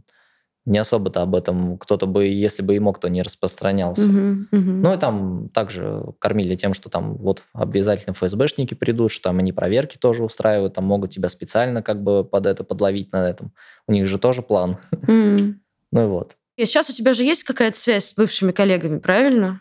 [0.66, 4.08] не особо-то об этом кто-то бы, если бы и мог, то не распространялся.
[4.08, 4.82] Мгм, мгм.
[4.82, 9.52] Ну и там также кормили тем, что там вот обязательно ФСБшники придут, что там они
[9.52, 13.52] проверки тоже устраивают, там могут тебя специально как бы под это подловить на этом.
[13.86, 14.76] У них же тоже план.
[15.08, 15.60] М.
[15.92, 16.36] Ну и вот.
[16.56, 19.60] И сейчас у тебя же есть какая-то связь с бывшими коллегами, правильно?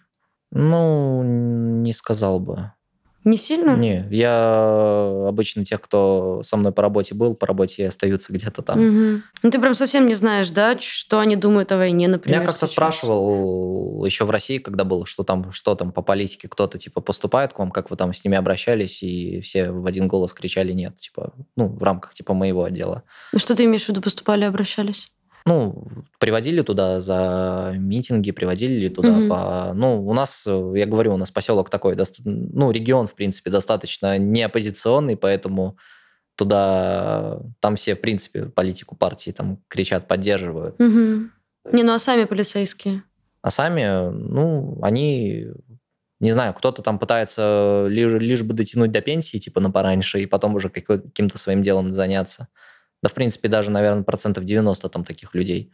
[0.52, 2.72] Ну, не сказал бы.
[3.26, 3.76] Не сильно?
[3.76, 8.62] Не, я обычно тех, кто со мной по работе был, по работе и остаются где-то
[8.62, 8.80] там.
[8.80, 9.24] Мгм.
[9.42, 12.42] Ну ты прям совсем не знаешь, да, что они думают о войне, например.
[12.42, 16.78] Меня как-то спрашивал еще в России, когда было, что там, что там по политике кто-то
[16.78, 20.32] типа поступает к вам, как вы там с ними обращались, и все в один голос
[20.32, 23.04] кричали нет, типа, ну, в рамках типа моего отдела.
[23.34, 25.08] Ну что ты имеешь в виду, поступали, обращались?
[25.48, 25.88] Ну,
[26.20, 29.30] приводили туда за митинги, приводили ли туда Мгм.
[29.30, 29.72] по...
[29.76, 33.52] Ну, у нас, э, я говорю, у нас поселок такой, доста- ну, регион, в принципе,
[33.52, 35.78] достаточно не оппозиционный, поэтому
[36.36, 40.80] туда, там все, в принципе, политику партии там кричат, поддерживают.
[40.80, 41.32] Мгм.
[41.72, 43.04] Не, ну а сами полицейские?
[43.44, 45.46] А сами, ну, они,
[46.20, 50.26] не знаю, кто-то там пытается лишь, лишь бы дотянуть до пенсии, типа на пораньше, и
[50.26, 52.48] потом уже каким-то своим делом заняться.
[53.06, 55.72] Да, в принципе, даже, наверное, процентов 90 там таких людей.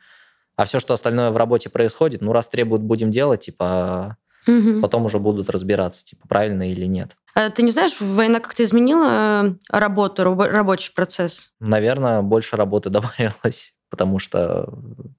[0.58, 4.18] А все, что остальное в работе происходит, ну, раз требуют, будем делать, типа,
[4.48, 4.82] Мгм.
[4.82, 7.12] потом уже будут разбираться, типа, правильно или нет.
[7.34, 11.54] А ты не знаешь, война как-то изменила э, работу, рабо- рабочий процесс?
[11.62, 12.90] Наверное, больше работы
[13.46, 14.68] добавилось, потому что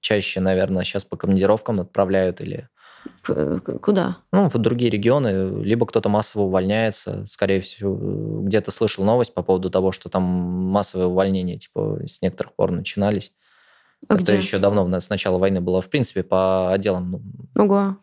[0.03, 2.68] чаще, наверное, сейчас по командировкам отправляют или
[3.80, 4.18] Куда?
[4.32, 9.70] Ну, в другие регионы, либо кто-то массово увольняется, скорее всего, где-то слышал новость по поводу
[9.70, 13.32] того, что там массовые увольнения, типа, с некоторых пор начинались.
[14.08, 14.36] А Это где?
[14.36, 17.22] еще давно, с начала войны было, в принципе, по отделам.
[17.54, 17.96] ну, Ого.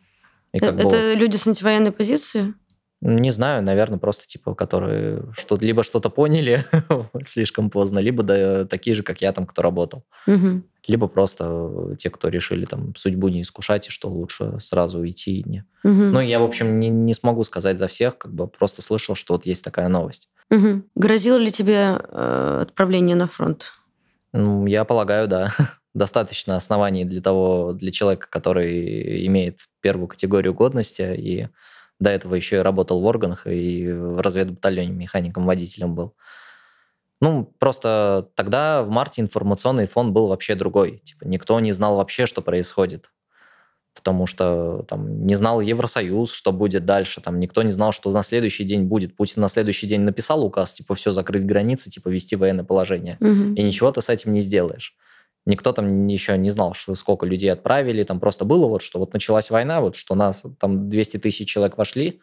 [0.53, 2.53] И как Э, бы, Это люди с антивоенной позиции?
[3.01, 6.65] Не знаю, наверное, просто, типа, которые что либо что-то поняли
[7.25, 10.05] слишком поздно, либо да, такие же, как я там, кто работал.
[10.27, 10.65] Мгм.
[10.87, 15.39] Либо просто те, кто решили там судьбу не искушать, и что лучше сразу уйти.
[15.39, 15.65] и Не.
[15.83, 16.11] Мгм.
[16.11, 19.35] Ну, я, в общем, не, не смогу сказать за всех, как бы просто слышал, что
[19.35, 20.29] вот есть такая новость.
[20.49, 20.85] Мгм.
[20.95, 23.71] Грозило ли тебе э, отправление на фронт?
[24.33, 25.53] Ну, я полагаю, да.
[25.93, 31.47] Достаточно оснований для того, для человека, который имеет первую категорию годности и
[31.99, 36.15] до этого еще и работал в органах и в разведбатальоне механиком-водителем был.
[37.21, 41.01] Ну, просто тогда в марте информационный фон был вообще другой.
[41.03, 43.11] Типа никто не знал вообще, что происходит.
[43.93, 47.19] Потому что там не знал Евросоюз, что будет дальше.
[47.19, 49.17] Там никто не знал, что на следующий день будет.
[49.17, 53.55] Путин на следующий день написал указ, типа, все, закрыть границы, типа, вести военное положение Мгм.
[53.55, 54.95] и ничего ты с этим не сделаешь.
[55.45, 59.13] Никто там еще не знал, что сколько людей отправили, там просто было вот, что вот
[59.13, 62.21] началась война, вот что нас там 200 тысяч человек вошли,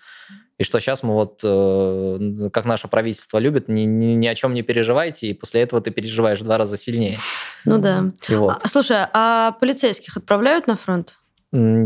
[0.58, 4.54] и что сейчас мы вот, э, как наше правительство любит, ни, ни, ни о чем
[4.54, 7.18] не переживайте, и после этого ты переживаешь в два раза сильнее.
[7.64, 8.04] Ну да.
[8.28, 8.60] И вот.
[8.62, 11.16] А, слушай, а полицейских отправляют на фронт?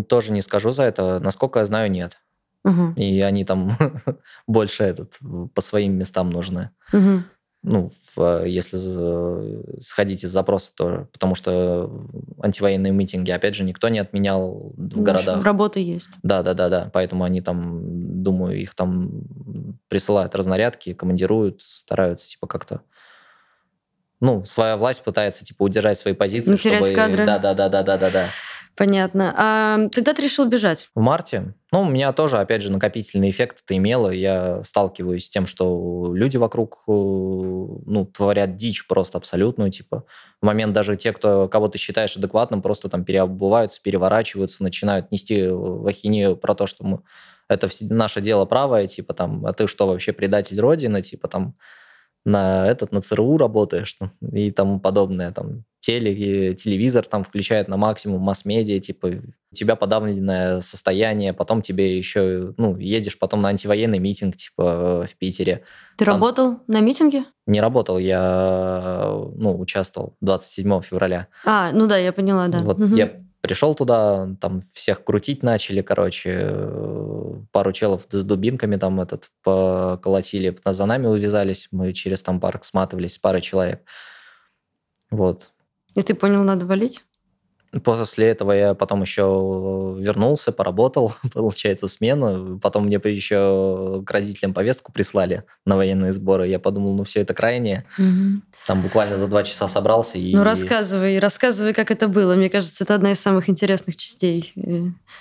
[0.08, 2.18] Тоже не скажу за это, насколько я знаю, нет.
[2.64, 2.92] Мгм.
[2.94, 3.76] И они там
[4.46, 5.18] больше этот
[5.54, 6.70] по своим местам нужны.
[6.92, 7.24] Мгм.
[7.62, 12.06] Ну, в- если за- сходить из запроса, то потому что
[12.42, 15.44] антивоенные митинги, опять же, никто не отменял в Ну, в общем, городах.
[15.44, 16.10] Работа есть.
[16.22, 16.90] Да, да, да, да.
[16.92, 22.80] Поэтому они там, думаю, их там присылают разнарядки, командируют, стараются типа как-то.
[24.20, 26.52] Ну, своя власть пытается типа удержать свои позиции.
[26.52, 26.94] Не терять чтобы...
[26.94, 27.26] кадры.
[27.26, 28.26] Да, да, да, да, да, да, да.
[28.80, 29.34] Понятно.
[29.36, 30.88] А когда ты решил бежать?
[30.94, 34.08] В марте, ну, у меня тоже, опять же, накопительный эффект это имело.
[34.08, 40.06] Я сталкиваюсь с тем, что люди вокруг, э, ну, творят дичь просто абсолютную, типа,
[40.40, 45.46] в момент даже те, кто, кого ты считаешь адекватным, просто там переобуваются, переворачиваются, начинают нести
[45.48, 47.02] в ахинею про то, что мы,
[47.50, 51.54] это наше дело правое, типа, там, а ты что, вообще предатель Родины, типа, там,
[52.24, 57.76] на этот, на ЦРУ работаешь, ну, и тому подобное, там, теле, телевизор там включает на
[57.76, 59.06] максимум, масс-медиа, типа,
[59.52, 65.16] у тебя подавленное состояние, потом тебе еще, ну, едешь потом на антивоенный митинг, типа, в
[65.16, 65.64] Питере.
[65.96, 67.24] Ты Там- работал на митинге?
[67.46, 71.26] Не работал, я, ну, участвовал 27 февраля.
[71.44, 72.60] А, ну да, я поняла, да.
[72.60, 72.94] Вот Мгм.
[72.94, 79.30] я пришел туда, там всех крутить начали, короче, э, пару челов с дубинками там этот
[79.42, 83.80] поколотили, за нами увязались, мы через там парк сматывались с парой человек.
[85.10, 85.50] Вот.
[86.00, 87.04] И ты понял, надо валить?
[87.84, 92.58] После этого я потом еще вернулся, поработал, получается, смену.
[92.58, 96.48] Потом мне еще к родителям повестку прислали на военные сборы.
[96.48, 97.84] Я подумал, ну все это крайнее.
[97.98, 98.42] Мгм.
[98.66, 100.34] Там буквально за два часа собрался и...
[100.34, 102.34] Ну, рассказывай, рассказывай, как это было.
[102.34, 104.54] Мне кажется, это одна из самых интересных частей.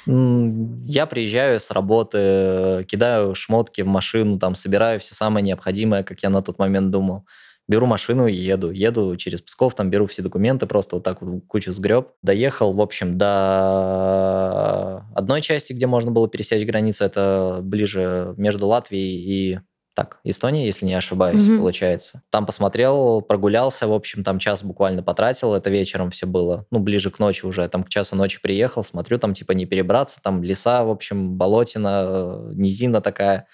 [0.05, 6.29] Я приезжаю с работы, кидаю шмотки в машину, там собираю все самое необходимое, как я
[6.29, 7.25] на тот момент думал.
[7.69, 8.71] Беру машину и еду.
[8.71, 12.09] Еду через Псков, там беру все документы, просто вот так вот кучу сгреб.
[12.23, 19.53] Доехал, в общем, до одной части, где можно было пересечь границу, это ближе между Латвией
[19.53, 19.59] и
[19.99, 21.57] так, Эстония, если не ошибаюсь, угу.
[21.57, 22.21] получается.
[22.29, 27.11] Там посмотрел, прогулялся, в общем, там час буквально потратил, это вечером все было, ну, ближе
[27.11, 30.85] к ночи уже, там к часу ночи приехал, смотрю, там типа не перебраться, там леса,
[30.85, 33.47] в общем, болотина, э, низина такая,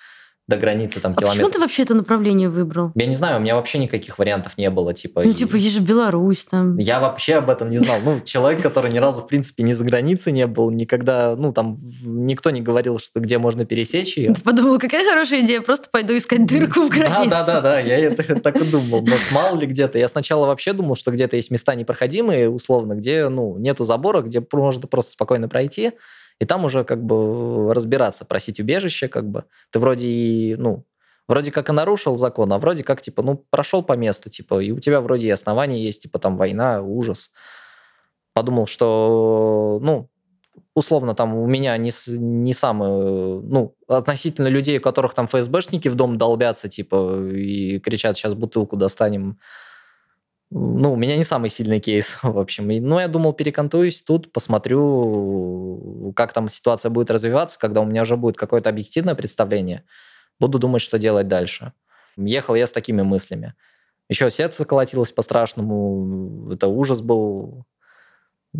[0.47, 1.37] до границы там а километр.
[1.37, 2.91] почему ты вообще это направление выбрал?
[2.95, 5.23] Я не знаю, у меня вообще никаких вариантов не было, типа.
[5.23, 6.77] Ну, типа, есть же Беларусь там.
[6.77, 7.97] Я вообще об этом не знал.
[8.03, 11.77] Ну, человек, который ни разу, в принципе, ни за границей не был, никогда, ну, там,
[12.03, 14.33] никто не говорил, что где можно пересечь ее.
[14.33, 17.29] Ты подумал, какая хорошая идея, просто пойду искать дырку в границе.
[17.29, 19.01] Да, да, да, да, я это так и думал.
[19.01, 19.97] Но мало ли где-то.
[19.97, 24.45] Я сначала вообще думал, что где-то есть места непроходимые, условно, где, ну, нету забора, где
[24.51, 25.93] можно просто спокойно пройти
[26.39, 29.45] и там уже как бы разбираться, просить убежище, как бы.
[29.71, 30.85] Ты вроде и, ну,
[31.27, 34.71] вроде как и нарушил закон, а вроде как, типа, ну, прошел по месту, типа, и
[34.71, 37.31] у тебя вроде и основания есть, типа, там война, ужас.
[38.33, 40.09] Подумал, что, ну,
[40.73, 45.95] условно, там у меня не, не самые, ну, относительно людей, у которых там ФСБшники в
[45.95, 49.39] дом долбятся, типа, и кричат, сейчас бутылку достанем,
[50.51, 52.69] ну, у меня не самый сильный кейс, в общем.
[52.71, 58.03] И, ну, я думал, перекантуюсь тут, посмотрю, как там ситуация будет развиваться, когда у меня
[58.03, 59.83] уже будет какое-то объективное представление–
[60.39, 61.73] буду думать, что делать дальше.
[62.17, 63.53] Ехал я с такими мыслями.
[64.09, 67.65] Еще сердце колотилось по-страшному, это ужас был.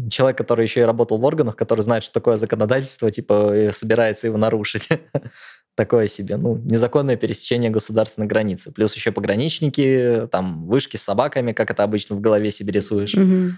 [0.10, 4.38] Человек, который еще и работал в органах, который знает, что такое законодательство, типа собирается его
[4.38, 4.90] нарушить.
[5.76, 8.72] Такое себе, ну, незаконное пересечение государственной границы.
[8.72, 13.14] Плюс еще пограничники, там, вышки с собаками, как это обычно в голове себе рисуешь.
[13.14, 13.58] Угу.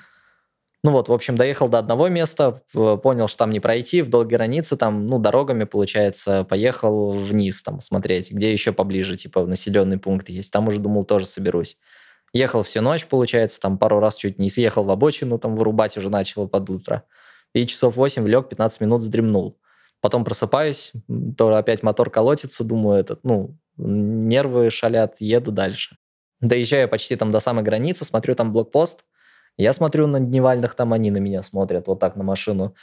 [0.84, 4.78] Ну вот, в общем, доехал до одного места, понял, что там не пройти, вдоль границы,
[4.78, 10.52] там, ну, дорогами, получается, поехал вниз там смотреть, где еще поближе, типа, населенный пункт есть.
[10.52, 11.78] Там уже думал, тоже соберусь.
[12.34, 16.10] Ехал всю ночь, получается, там пару раз чуть не съехал в обочину, там вырубать уже
[16.10, 17.04] начал под утро.
[17.54, 19.60] И часов 8 лег, 15 минут вздремнул.
[20.08, 20.94] Потом просыпаюсь,
[21.38, 25.98] то опять мотор колотится, думаю, этот, ну, нервы шалят, еду дальше.
[26.40, 29.04] Доезжаю почти там до самой границы, смотрю, там блокпост–
[29.58, 32.76] я смотрю на дневальных, там они на меня смотрят вот так на машину.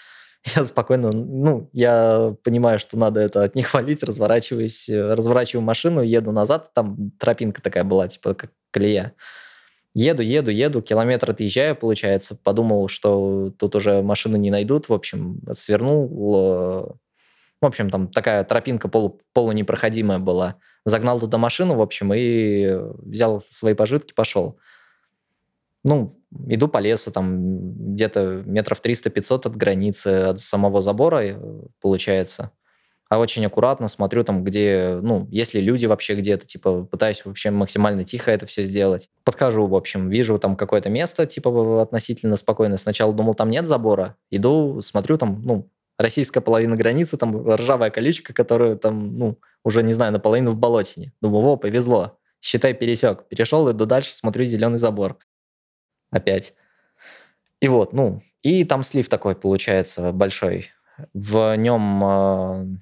[0.57, 6.03] Я спокойно, ну, я понимаю, что надо это от них валить, разворачиваюсь, э, разворачиваю машину,
[6.03, 9.15] еду назад, там тропинка такая была, типа как колея.
[9.95, 12.37] Еду, еду, еду, километр отъезжаю, получается.
[12.37, 14.89] Подумал, что тут уже машину не найдут.
[14.89, 16.99] В общем, свернул.
[17.64, 20.57] В общем, там такая тропинка полу, полунепроходимая была.
[20.85, 24.59] Загнал туда машину, в общем, и взял свои пожитки, пошел.
[25.83, 26.11] Ну,
[26.46, 31.38] иду по лесу, там где-то метров 300-500 от границы, от самого забора, э,
[31.81, 32.50] получается.
[33.09, 38.05] А очень аккуратно смотрю там, где, ну, если люди вообще где-то, типа, пытаюсь вообще максимально
[38.05, 39.09] тихо это все сделать.
[39.24, 42.77] Подхожу, в общем, вижу там какое-то место, типа, относительно спокойно.
[42.77, 44.16] Сначала думал, там нет забора.
[44.31, 49.93] Иду, смотрю, там, ну, российская половина границы, там ржавая колючка, которая там, ну, уже, не
[49.93, 51.13] знаю, наполовину в болотине.
[51.21, 52.19] Думаю, о, повезло.
[52.41, 53.29] Считай, пересек.
[53.29, 55.19] Перешел, иду дальше, смотрю, зеленый забор
[56.11, 56.55] опять.
[57.61, 60.71] И вот, ну, и там слив такой получается большой.
[61.13, 62.79] В нем,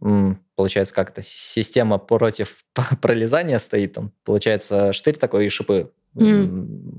[0.00, 2.64] э, получается, как-то система против
[3.02, 3.94] пролезания стоит.
[3.94, 6.46] Там, получается, штырь такой и шипы, mm.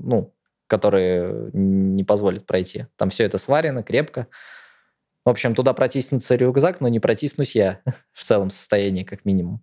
[0.04, 0.34] ну,
[0.66, 2.86] которые не позволят пройти.
[2.96, 4.28] Там все это сварено крепко.
[5.28, 7.82] В общем, туда протиснется рюкзак, но не протиснусь я
[8.14, 9.62] в целом состоянии, как минимум.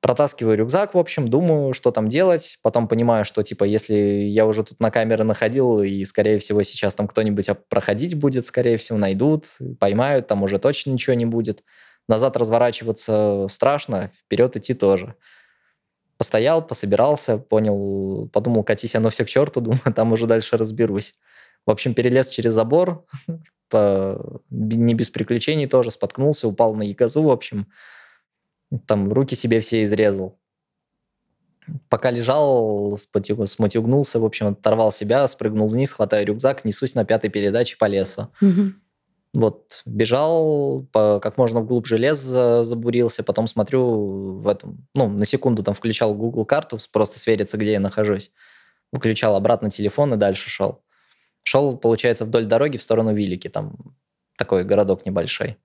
[0.00, 2.60] Протаскиваю рюкзак, в общем, думаю, что там делать.
[2.62, 6.94] Потом понимаю, что, типа, если я уже тут на камеры находил, и, скорее всего, сейчас
[6.94, 9.46] там кто-нибудь проходить будет, скорее всего, найдут,
[9.80, 11.64] поймают, там уже точно ничего не будет.
[12.06, 15.16] Назад разворачиваться страшно, вперед идти тоже.
[16.16, 21.16] Постоял, пособирался, понял, подумал, катись оно все к черту, думаю, там уже дальше разберусь.
[21.66, 23.04] В общем, перелез через забор,
[23.68, 27.66] по, не без приключений тоже, споткнулся, упал на ягозу, в общем,
[28.86, 30.38] там руки себе все изрезал.
[31.88, 37.76] Пока лежал, смутюгнулся, в общем, оторвал себя, спрыгнул вниз, хватаю рюкзак, несусь на пятой передаче
[37.76, 38.28] по лесу.
[38.40, 38.72] Угу.
[39.34, 45.62] Вот, бежал, по, как можно глубже лес забурился, потом смотрю в этом, ну, на секунду
[45.62, 48.30] там включал Google карту, просто свериться, где я нахожусь.
[48.92, 50.82] Выключал обратно телефон и дальше шел.
[51.48, 53.76] Шел, получается, вдоль дороги в сторону Вилики, там
[54.36, 55.58] такой городок небольшой.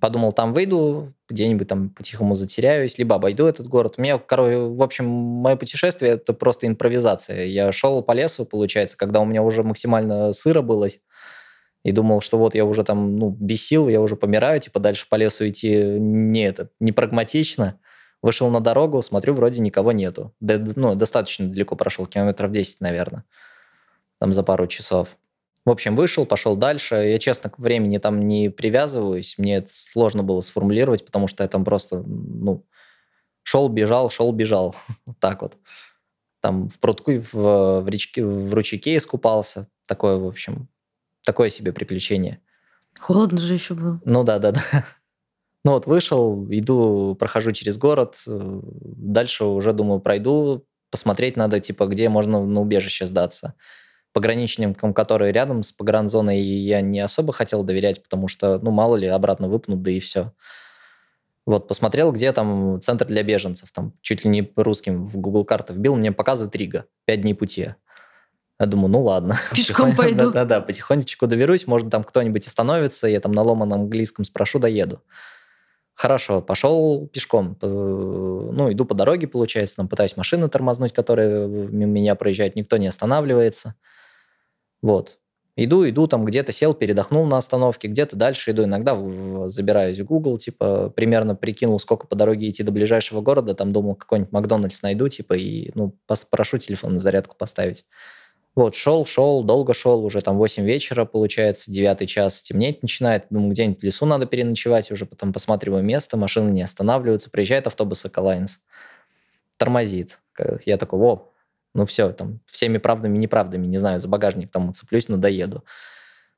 [0.00, 3.94] Подумал, там выйду, где-нибудь там по-тихому затеряюсь, либо обойду этот город.
[3.96, 7.44] У меня, короче, в общем, мое путешествие– это просто импровизация.
[7.44, 10.88] Я шел по лесу, получается, когда у меня уже максимально сыро было,
[11.84, 15.06] и думал, что вот я уже там, ну, без сил, я уже помираю, типа дальше
[15.08, 17.78] по лесу идти не это, не прагматично.
[18.20, 20.34] Вышел на дорогу, смотрю, вроде никого нету.
[20.40, 23.24] Да, ну, достаточно далеко прошел, километров 10, наверное,
[24.24, 25.18] там за пару часов.
[25.66, 26.94] В общем, вышел, пошел дальше.
[26.94, 29.34] Я, честно, к времени там не привязываюсь.
[29.36, 32.64] Мне это сложно было сформулировать, потому что я там просто, ну,
[33.42, 34.74] шел, бежал, шел, бежал.
[35.04, 35.58] Вот так вот.
[36.40, 37.34] Там в прудку, в,
[37.82, 39.68] в, речке, в ручейке искупался.
[39.86, 40.68] Такое, в общем,
[41.22, 42.40] такое себе приключение.
[42.98, 44.00] Холодно же еще было.
[44.06, 44.86] Ну да, да, да.
[45.64, 52.08] Ну вот вышел, иду, прохожу через город, дальше уже думаю пройду, посмотреть надо, типа, где
[52.08, 53.54] можно на убежище сдаться
[54.14, 59.06] пограничникам, которые рядом с погранзоной, я не особо хотел доверять, потому что, ну, мало ли,
[59.08, 60.32] обратно выпнут, да и все.
[61.44, 65.74] Вот, посмотрел, где там центр для беженцев, там чуть ли не русским в Google карты
[65.74, 67.74] вбил, мне показывает Рига, пять дней пути.
[68.58, 69.36] Я думаю, ну ладно.
[69.54, 70.30] Пешком пойду.
[70.30, 75.02] Да-да, потихонечку доберусь, может, там кто-нибудь остановится, я там на ломаном английском спрошу, доеду.
[75.94, 77.56] Хорошо, пошел пешком.
[77.60, 82.86] Ну, иду по дороге, получается, там пытаюсь машины тормознуть, которые мимо меня проезжают, никто не
[82.86, 83.74] останавливается.
[84.84, 85.18] Вот.
[85.56, 88.64] Иду, иду, там где-то сел, передохнул на остановке, где-то дальше иду.
[88.64, 88.94] Иногда
[89.48, 93.54] забираюсь в Google, типа, примерно прикинул, сколько по дороге идти до ближайшего города.
[93.54, 95.96] Там думал, какой-нибудь Макдональдс найду, типа, и, ну,
[96.28, 97.86] прошу телефон на зарядку поставить.
[98.54, 103.24] Вот, шел, шел, долго шел, уже там 8 вечера, получается, 9 час, темнеть начинает.
[103.30, 108.04] Думаю, где-нибудь в лесу надо переночевать, уже потом посматриваю место, машины не останавливаются, приезжает автобус
[108.04, 108.60] Эколайнс,
[109.56, 110.18] тормозит.
[110.66, 111.30] Я такой, о,
[111.74, 115.64] ну все, там, всеми правдами и неправдами, не знаю, за багажник там уцеплюсь, но доеду.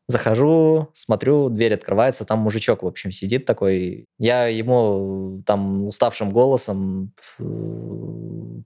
[0.09, 4.07] Захожу, смотрю, дверь открывается, там мужичок, в общем, сидит такой.
[4.18, 7.12] Я ему там уставшим голосом,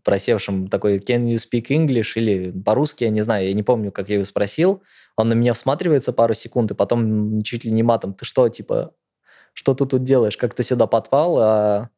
[0.05, 2.13] просевшим такой, can you speak English?
[2.17, 4.83] Или по-русски, я не знаю, я не помню, как я его спросил.
[5.17, 8.93] Он на меня всматривается пару секунд, и потом чуть ли не матом, ты что, типа,
[9.55, 11.39] что ты тут делаешь, как ты сюда подпал?
[11.39, 11.91] А...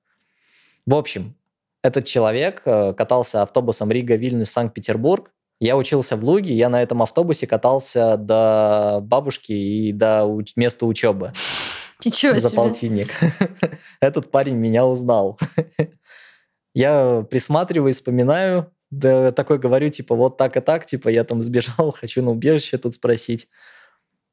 [0.87, 1.37] В общем,
[1.83, 5.33] этот человек э, катался автобусом Рига, Вильнюс, Санкт-Петербург.
[5.61, 11.33] Я учился в Луге, я на этом автобусе катался до бабушки и до места учебы.
[12.05, 12.57] Ничего за себе.
[12.57, 13.11] полтинник.
[14.01, 15.39] Этот парень меня узнал.
[16.75, 21.93] Я присматриваю, вспоминаю, да такой говорю, типа, вот так и так, типа, я там сбежал,
[21.97, 23.47] хочу на убежище тут спросить.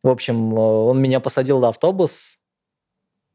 [0.03, 2.37] В общем, э, он меня посадил на автобус,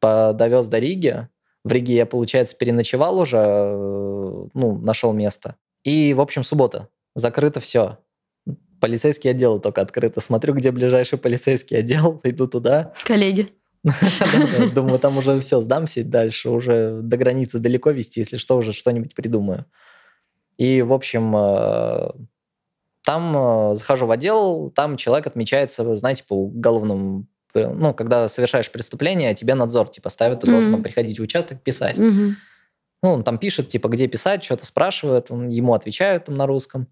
[0.00, 1.28] довез до Риги,
[1.64, 5.56] в Риге я, получается, переночевал уже, э, ну, нашел место.
[5.82, 6.88] И, в общем, суббота.
[7.14, 7.98] Закрыто все.
[8.80, 10.20] Полицейский отдел только открыто.
[10.20, 12.92] Смотрю, где ближайший полицейский отдел, иду туда.
[13.04, 13.48] Коллеги.
[14.74, 19.14] Думаю, там уже все, сдамся дальше, уже до границы далеко вести, если что, уже что-нибудь
[19.14, 19.66] придумаю.
[20.56, 22.10] И, в общем, э,
[23.04, 29.34] там э, захожу в отдел, там человек отмечается, знаете, по уголовному ну, когда совершаешь преступление,
[29.34, 30.50] тебе надзор, типа, ставят, ты mm-hmm.
[30.50, 31.98] должен там, приходить в участок, писать.
[31.98, 32.30] Mm-hmm.
[33.02, 36.88] Ну, он там пишет, типа, где писать, что-то спрашивает, он, ему отвечают там на русском.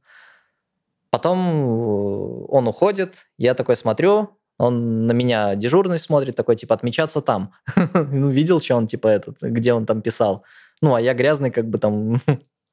[1.11, 7.21] Потом э, он уходит, я такой смотрю, он на меня дежурный смотрит, такой, типа, отмечаться
[7.21, 7.53] там.
[7.95, 10.45] ну, видел, что он, типа, этот, где он там писал.
[10.81, 12.21] Ну, а я грязный, как бы там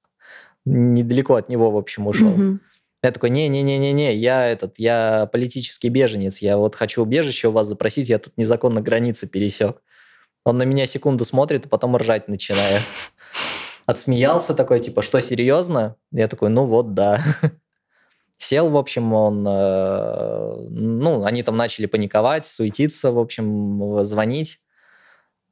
[0.66, 2.36] недалеко от него, в общем, ушел.
[2.38, 2.60] Mm-hmm.
[3.02, 8.10] Я такой, не-не-не-не-не, я этот, я политический беженец, я вот хочу убежище у вас запросить,
[8.10, 9.82] я тут незаконно границы пересек.
[10.43, 12.82] Он на меня секунду смотрит, а потом ржать начинает.
[13.86, 15.95] Отсмеялся такой, типа, что, серьезно?
[16.12, 17.22] Я такой, ну вот, да.
[18.38, 24.60] Сел, в общем, он, э, ну, они там начали паниковать, суетиться, в общем, звонить.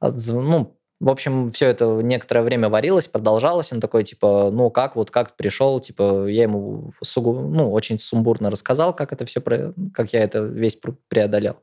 [0.00, 3.72] Ну, в общем, все это некоторое время варилось, продолжалось.
[3.72, 8.50] Он такой, типа, ну как, вот как пришел, типа, я ему сугу, ну, очень сумбурно
[8.50, 10.76] рассказал, как это все, как я это весь
[11.08, 11.56] преодолел.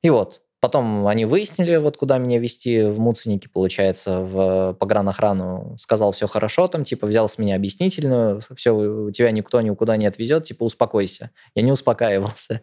[0.00, 5.76] И вот, потом они выяснили, вот куда меня вести, в Муценике, получается, в погранохрану.
[5.78, 10.44] Сказал, все хорошо, там, типа, взял с меня объяснительную, все, тебя никто никуда не отвезет,
[10.44, 11.30] типа, успокойся.
[11.54, 12.62] Я не успокаивался.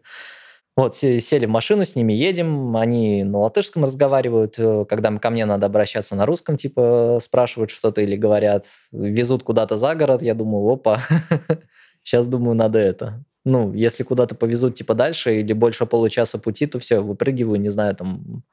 [0.81, 5.45] Вот, сели в машину, с ними едем, они на латышском разговаривают, э, когда ко мне
[5.45, 10.67] надо обращаться на русском, типа спрашивают что-то или говорят, везут куда-то за город, я думаю,
[10.73, 11.03] опа,
[12.03, 13.23] сейчас думаю, надо это.
[13.45, 17.95] Ну, если куда-то повезут типа дальше или больше получаса пути, то все, выпрыгиваю, не знаю,
[17.95, 18.43] там,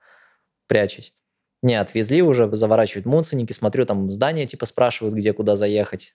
[0.66, 1.14] прячусь.
[1.62, 6.14] Не, отвезли уже, заворачивают муценники, смотрю, там здание типа спрашивают, где куда заехать.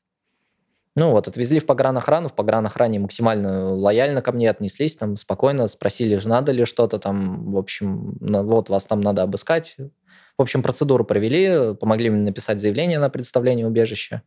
[0.96, 6.20] Ну вот, отвезли в погранохрану, в погранохране максимально лояльно ко мне отнеслись, там спокойно спросили,
[6.24, 9.76] надо ли что-то там, в общем, вот вас там надо обыскать.
[10.38, 14.22] В общем, процедуру провели, помогли мне написать заявление на предоставление убежища.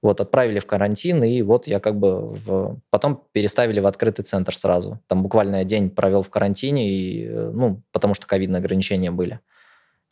[0.00, 2.80] Вот, отправили в карантин, и вот я как бы в...
[2.90, 5.00] потом переставили в открытый центр сразу.
[5.08, 9.40] Там буквально день провел в карантине, и, ну, потому что ковидные ограничения были.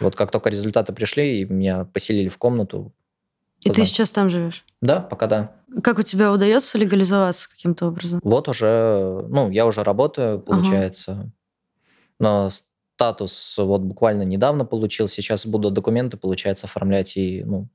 [0.01, 2.93] Вот как только результаты пришли, и меня поселили в комнату.
[3.61, 4.65] И ты сейчас там живешь?
[4.81, 5.57] Да, пока да.
[5.83, 8.21] Как у тебя удается легализоваться каким-то образом?
[8.23, 11.13] Вот уже, ну, я уже работаю, получается.
[11.13, 11.33] Ага.
[12.19, 15.09] Но статус вот буквально недавно получил.
[15.09, 17.69] Сейчас буду документы, получается, оформлять и, ну,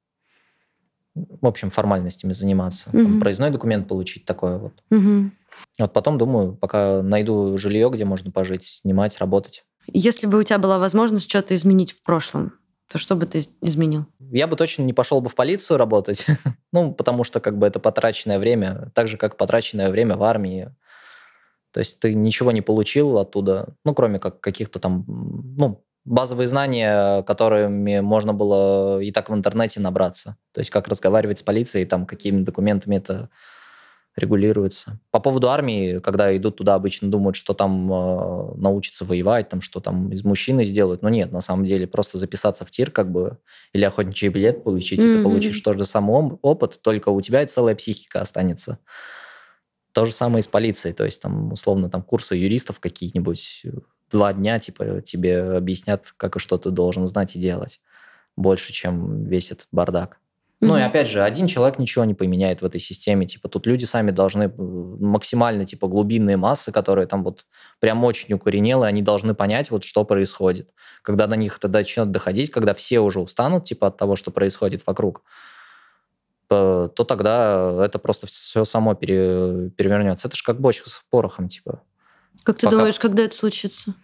[1.14, 2.90] в общем, формальностями заниматься.
[2.90, 3.04] Угу.
[3.04, 4.74] Там, проездной документ получить, такое вот.
[4.90, 5.32] Угу.
[5.80, 9.64] Вот потом, думаю, пока найду жилье, где можно пожить, снимать, работать.
[9.88, 12.54] Если бы у тебя была возможность что-то изменить в прошлом,
[12.92, 14.06] то что бы ты изменил?
[14.20, 16.26] Я бы точно не пошел бы в полицию работать,
[16.74, 20.76] ну, потому что как бы это потраченное время, так же, как потраченное время в армии.
[21.72, 27.24] То есть ты ничего не получил оттуда, ну, кроме как каких-то там, ну, базовые знания,
[27.24, 30.36] которыми можно было и так в интернете набраться.
[30.52, 33.30] То есть как разговаривать с полицией, там какими документами это
[34.16, 35.00] регулируется.
[35.10, 39.80] По поводу армии, когда идут туда, обычно думают, что там э, научатся воевать, там что
[39.80, 41.02] там из мужчины сделают.
[41.02, 43.38] Но нет, на самом деле просто записаться в тир, как бы,
[43.74, 45.14] или охотничий билет получить, mm-hmm.
[45.14, 48.80] и ты получишь тот же самый опыт, только у тебя целая психика останется.
[49.94, 53.66] То же самое и с полицией, то есть там условно там курсы юристов какие-нибудь
[54.10, 57.80] два дня типа тебе объяснят, как и что ты должен знать и делать.
[58.36, 60.20] Больше, чем весь этот бардак.
[60.62, 63.26] Ну и опять же, один человек ничего не поменяет в этой системе.
[63.26, 67.46] Типа тут люди сами должны э, максимально типа глубинные массы, которые там вот
[67.80, 70.70] прям очень укоренелые, они должны понять вот что происходит.
[71.02, 74.84] Когда до них это начнет доходить, когда все уже устанут типа от того, что происходит
[74.86, 75.24] вокруг,
[76.48, 80.28] то тогда это просто все само пере, перевернется.
[80.28, 81.82] Это же как бочка с порохом, типа.
[82.44, 82.78] Как ты Пока...
[82.78, 83.96] думаешь, когда это случится?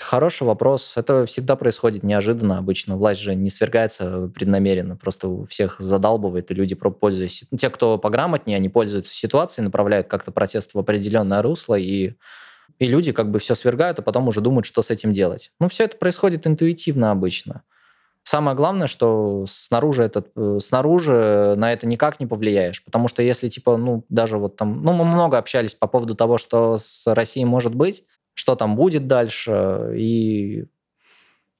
[0.00, 0.94] Хороший вопрос.
[0.96, 2.96] Это всегда происходит неожиданно обычно.
[2.96, 4.96] Власть же не свергается преднамеренно.
[4.96, 7.46] Просто всех задалбывает, и люди пользуются...
[7.56, 12.14] Те, кто пограмотнее, они пользуются ситуацией, направляют как-то протест в определенное русло, и,
[12.78, 15.52] и люди как бы все свергают, а потом уже думают, что с этим делать.
[15.60, 17.62] Ну, все это происходит интуитивно обычно.
[18.24, 22.82] Самое главное, что снаружи, этот, э, снаружи на это никак не повлияешь.
[22.84, 24.82] Потому что если, типа, ну, даже вот там...
[24.82, 29.06] Ну, мы много общались по поводу того, что с Россией может быть, что там будет
[29.06, 29.94] дальше.
[29.96, 30.64] И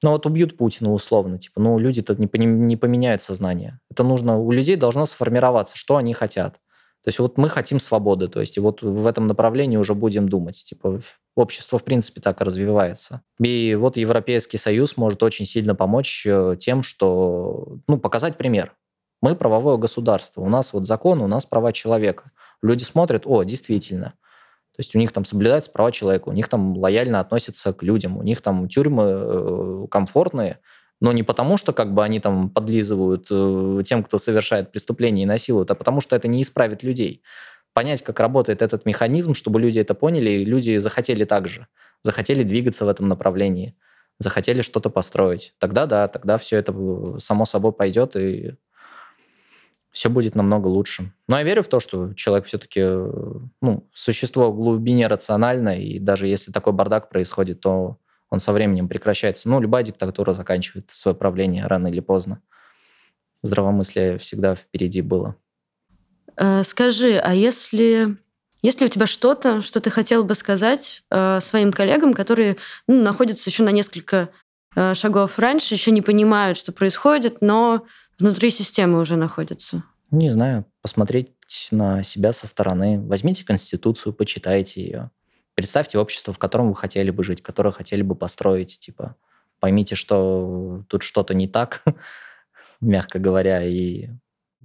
[0.03, 3.79] ну вот убьют Путина условно, типа, ну люди-то не, не поменяют сознание.
[3.91, 6.61] Это нужно, у людей должно сформироваться, что они хотят.
[7.05, 10.29] То есть вот мы хотим свободы, то есть и вот в этом направлении уже будем
[10.29, 10.63] думать.
[10.65, 11.01] Типа
[11.35, 13.23] общество в принципе так и развивается.
[13.43, 18.77] И вот Европейский Союз может очень сильно помочь э, тем, что, ну, показать пример.
[19.21, 22.31] Мы правовое государство, у нас вот закон, у нас права человека.
[22.61, 24.15] Люди смотрят, о, действительно,
[24.83, 28.23] есть у них там соблюдаются права человека, у них там лояльно относятся к людям, у
[28.23, 30.59] них там тюрьмы э, комфортные,
[31.01, 35.27] но не потому, что как бы они там подлизывают э, тем, кто совершает преступление и
[35.27, 37.23] насилуют, а потому что это не исправит людей.
[37.73, 41.67] Понять, как работает этот механизм, чтобы люди это поняли, и люди захотели так же,
[42.03, 43.75] захотели двигаться в этом направлении,
[44.19, 45.55] захотели что-то построить.
[45.59, 48.57] Тогда да, тогда все это э, само собой пойдет, и
[49.93, 51.13] все будет намного лучше.
[51.29, 52.81] Но я верю в то, что человек все-таки
[53.61, 57.99] ну, существо в глубине рациональное, и даже если такой бардак происходит, то
[58.31, 59.51] он со временем прекращается.
[59.51, 62.41] Ну, любая диктатура заканчивает свое правление рано или поздно.
[63.43, 65.37] Здравомыслие всегда впереди было.
[66.39, 68.17] Э, скажи, а если,
[68.63, 73.51] если у тебя что-то, что ты хотел бы сказать э, своим коллегам, которые ну, находятся
[73.51, 74.31] еще на несколько
[74.75, 77.85] э, шагов раньше, еще не понимают, что происходит, но
[78.23, 79.85] внутри системы уже находятся?
[80.11, 81.33] Не знаю, посмотреть
[81.71, 83.01] на себя со стороны.
[83.01, 85.11] Возьмите Конституцию, почитайте ее.
[85.55, 88.79] Представьте общество, в котором вы хотели бы жить, которое хотели бы построить.
[88.79, 89.17] Типа,
[89.61, 91.83] поймите, что тут что-то не так,
[92.81, 94.09] мягко говоря, и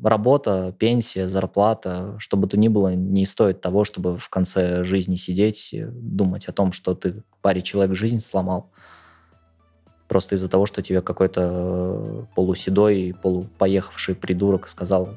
[0.01, 5.15] работа, пенсия, зарплата, что бы то ни было, не стоит того, чтобы в конце жизни
[5.15, 8.71] сидеть, думать о том, что ты паре человек жизнь сломал
[10.07, 15.09] просто из-за того, что тебе какой-то э, полуседой, полупоехавший придурок сказал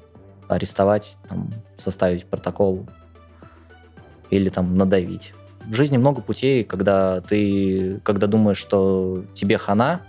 [0.48, 2.86] арестовать, там, составить протокол
[4.30, 5.32] или там надавить.
[5.66, 10.02] В жизни много путей, когда ты, когда думаешь, что тебе хана,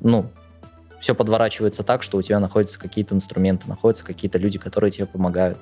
[0.00, 0.30] ну,
[1.00, 5.58] все подворачивается так, что у тебя находятся какие-то инструменты, находятся какие-то люди, которые тебе помогают.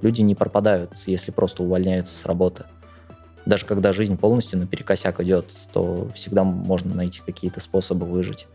[0.00, 2.64] Люди не пропадают, если просто увольняются с работы
[3.46, 8.46] даже когда жизнь полностью наперекосяк идет, то всегда можно найти какие-то способы выжить.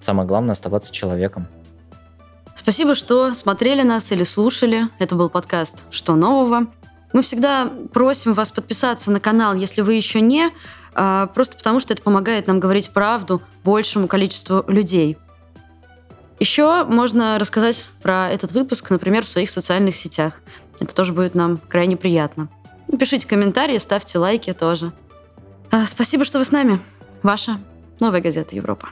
[0.00, 1.48] Самое главное оставаться человеком.
[2.54, 4.84] Спасибо, что смотрели нас или слушали.
[4.98, 6.68] Это был подкаст «Что нового?».
[7.12, 10.50] Мы всегда просим вас подписаться на канал, если вы еще не,
[10.94, 15.16] а, просто потому что это помогает нам говорить правду большему количеству людей.
[16.38, 20.40] Еще можно рассказать про этот выпуск, например, в своих социальных сетях.
[20.80, 22.48] Это тоже будет нам крайне приятно.
[22.98, 24.92] Пишите комментарии, ставьте лайки тоже.
[25.70, 26.80] А, спасибо, что вы с нами.
[27.22, 27.58] Ваша
[28.00, 28.90] новая газета Европа.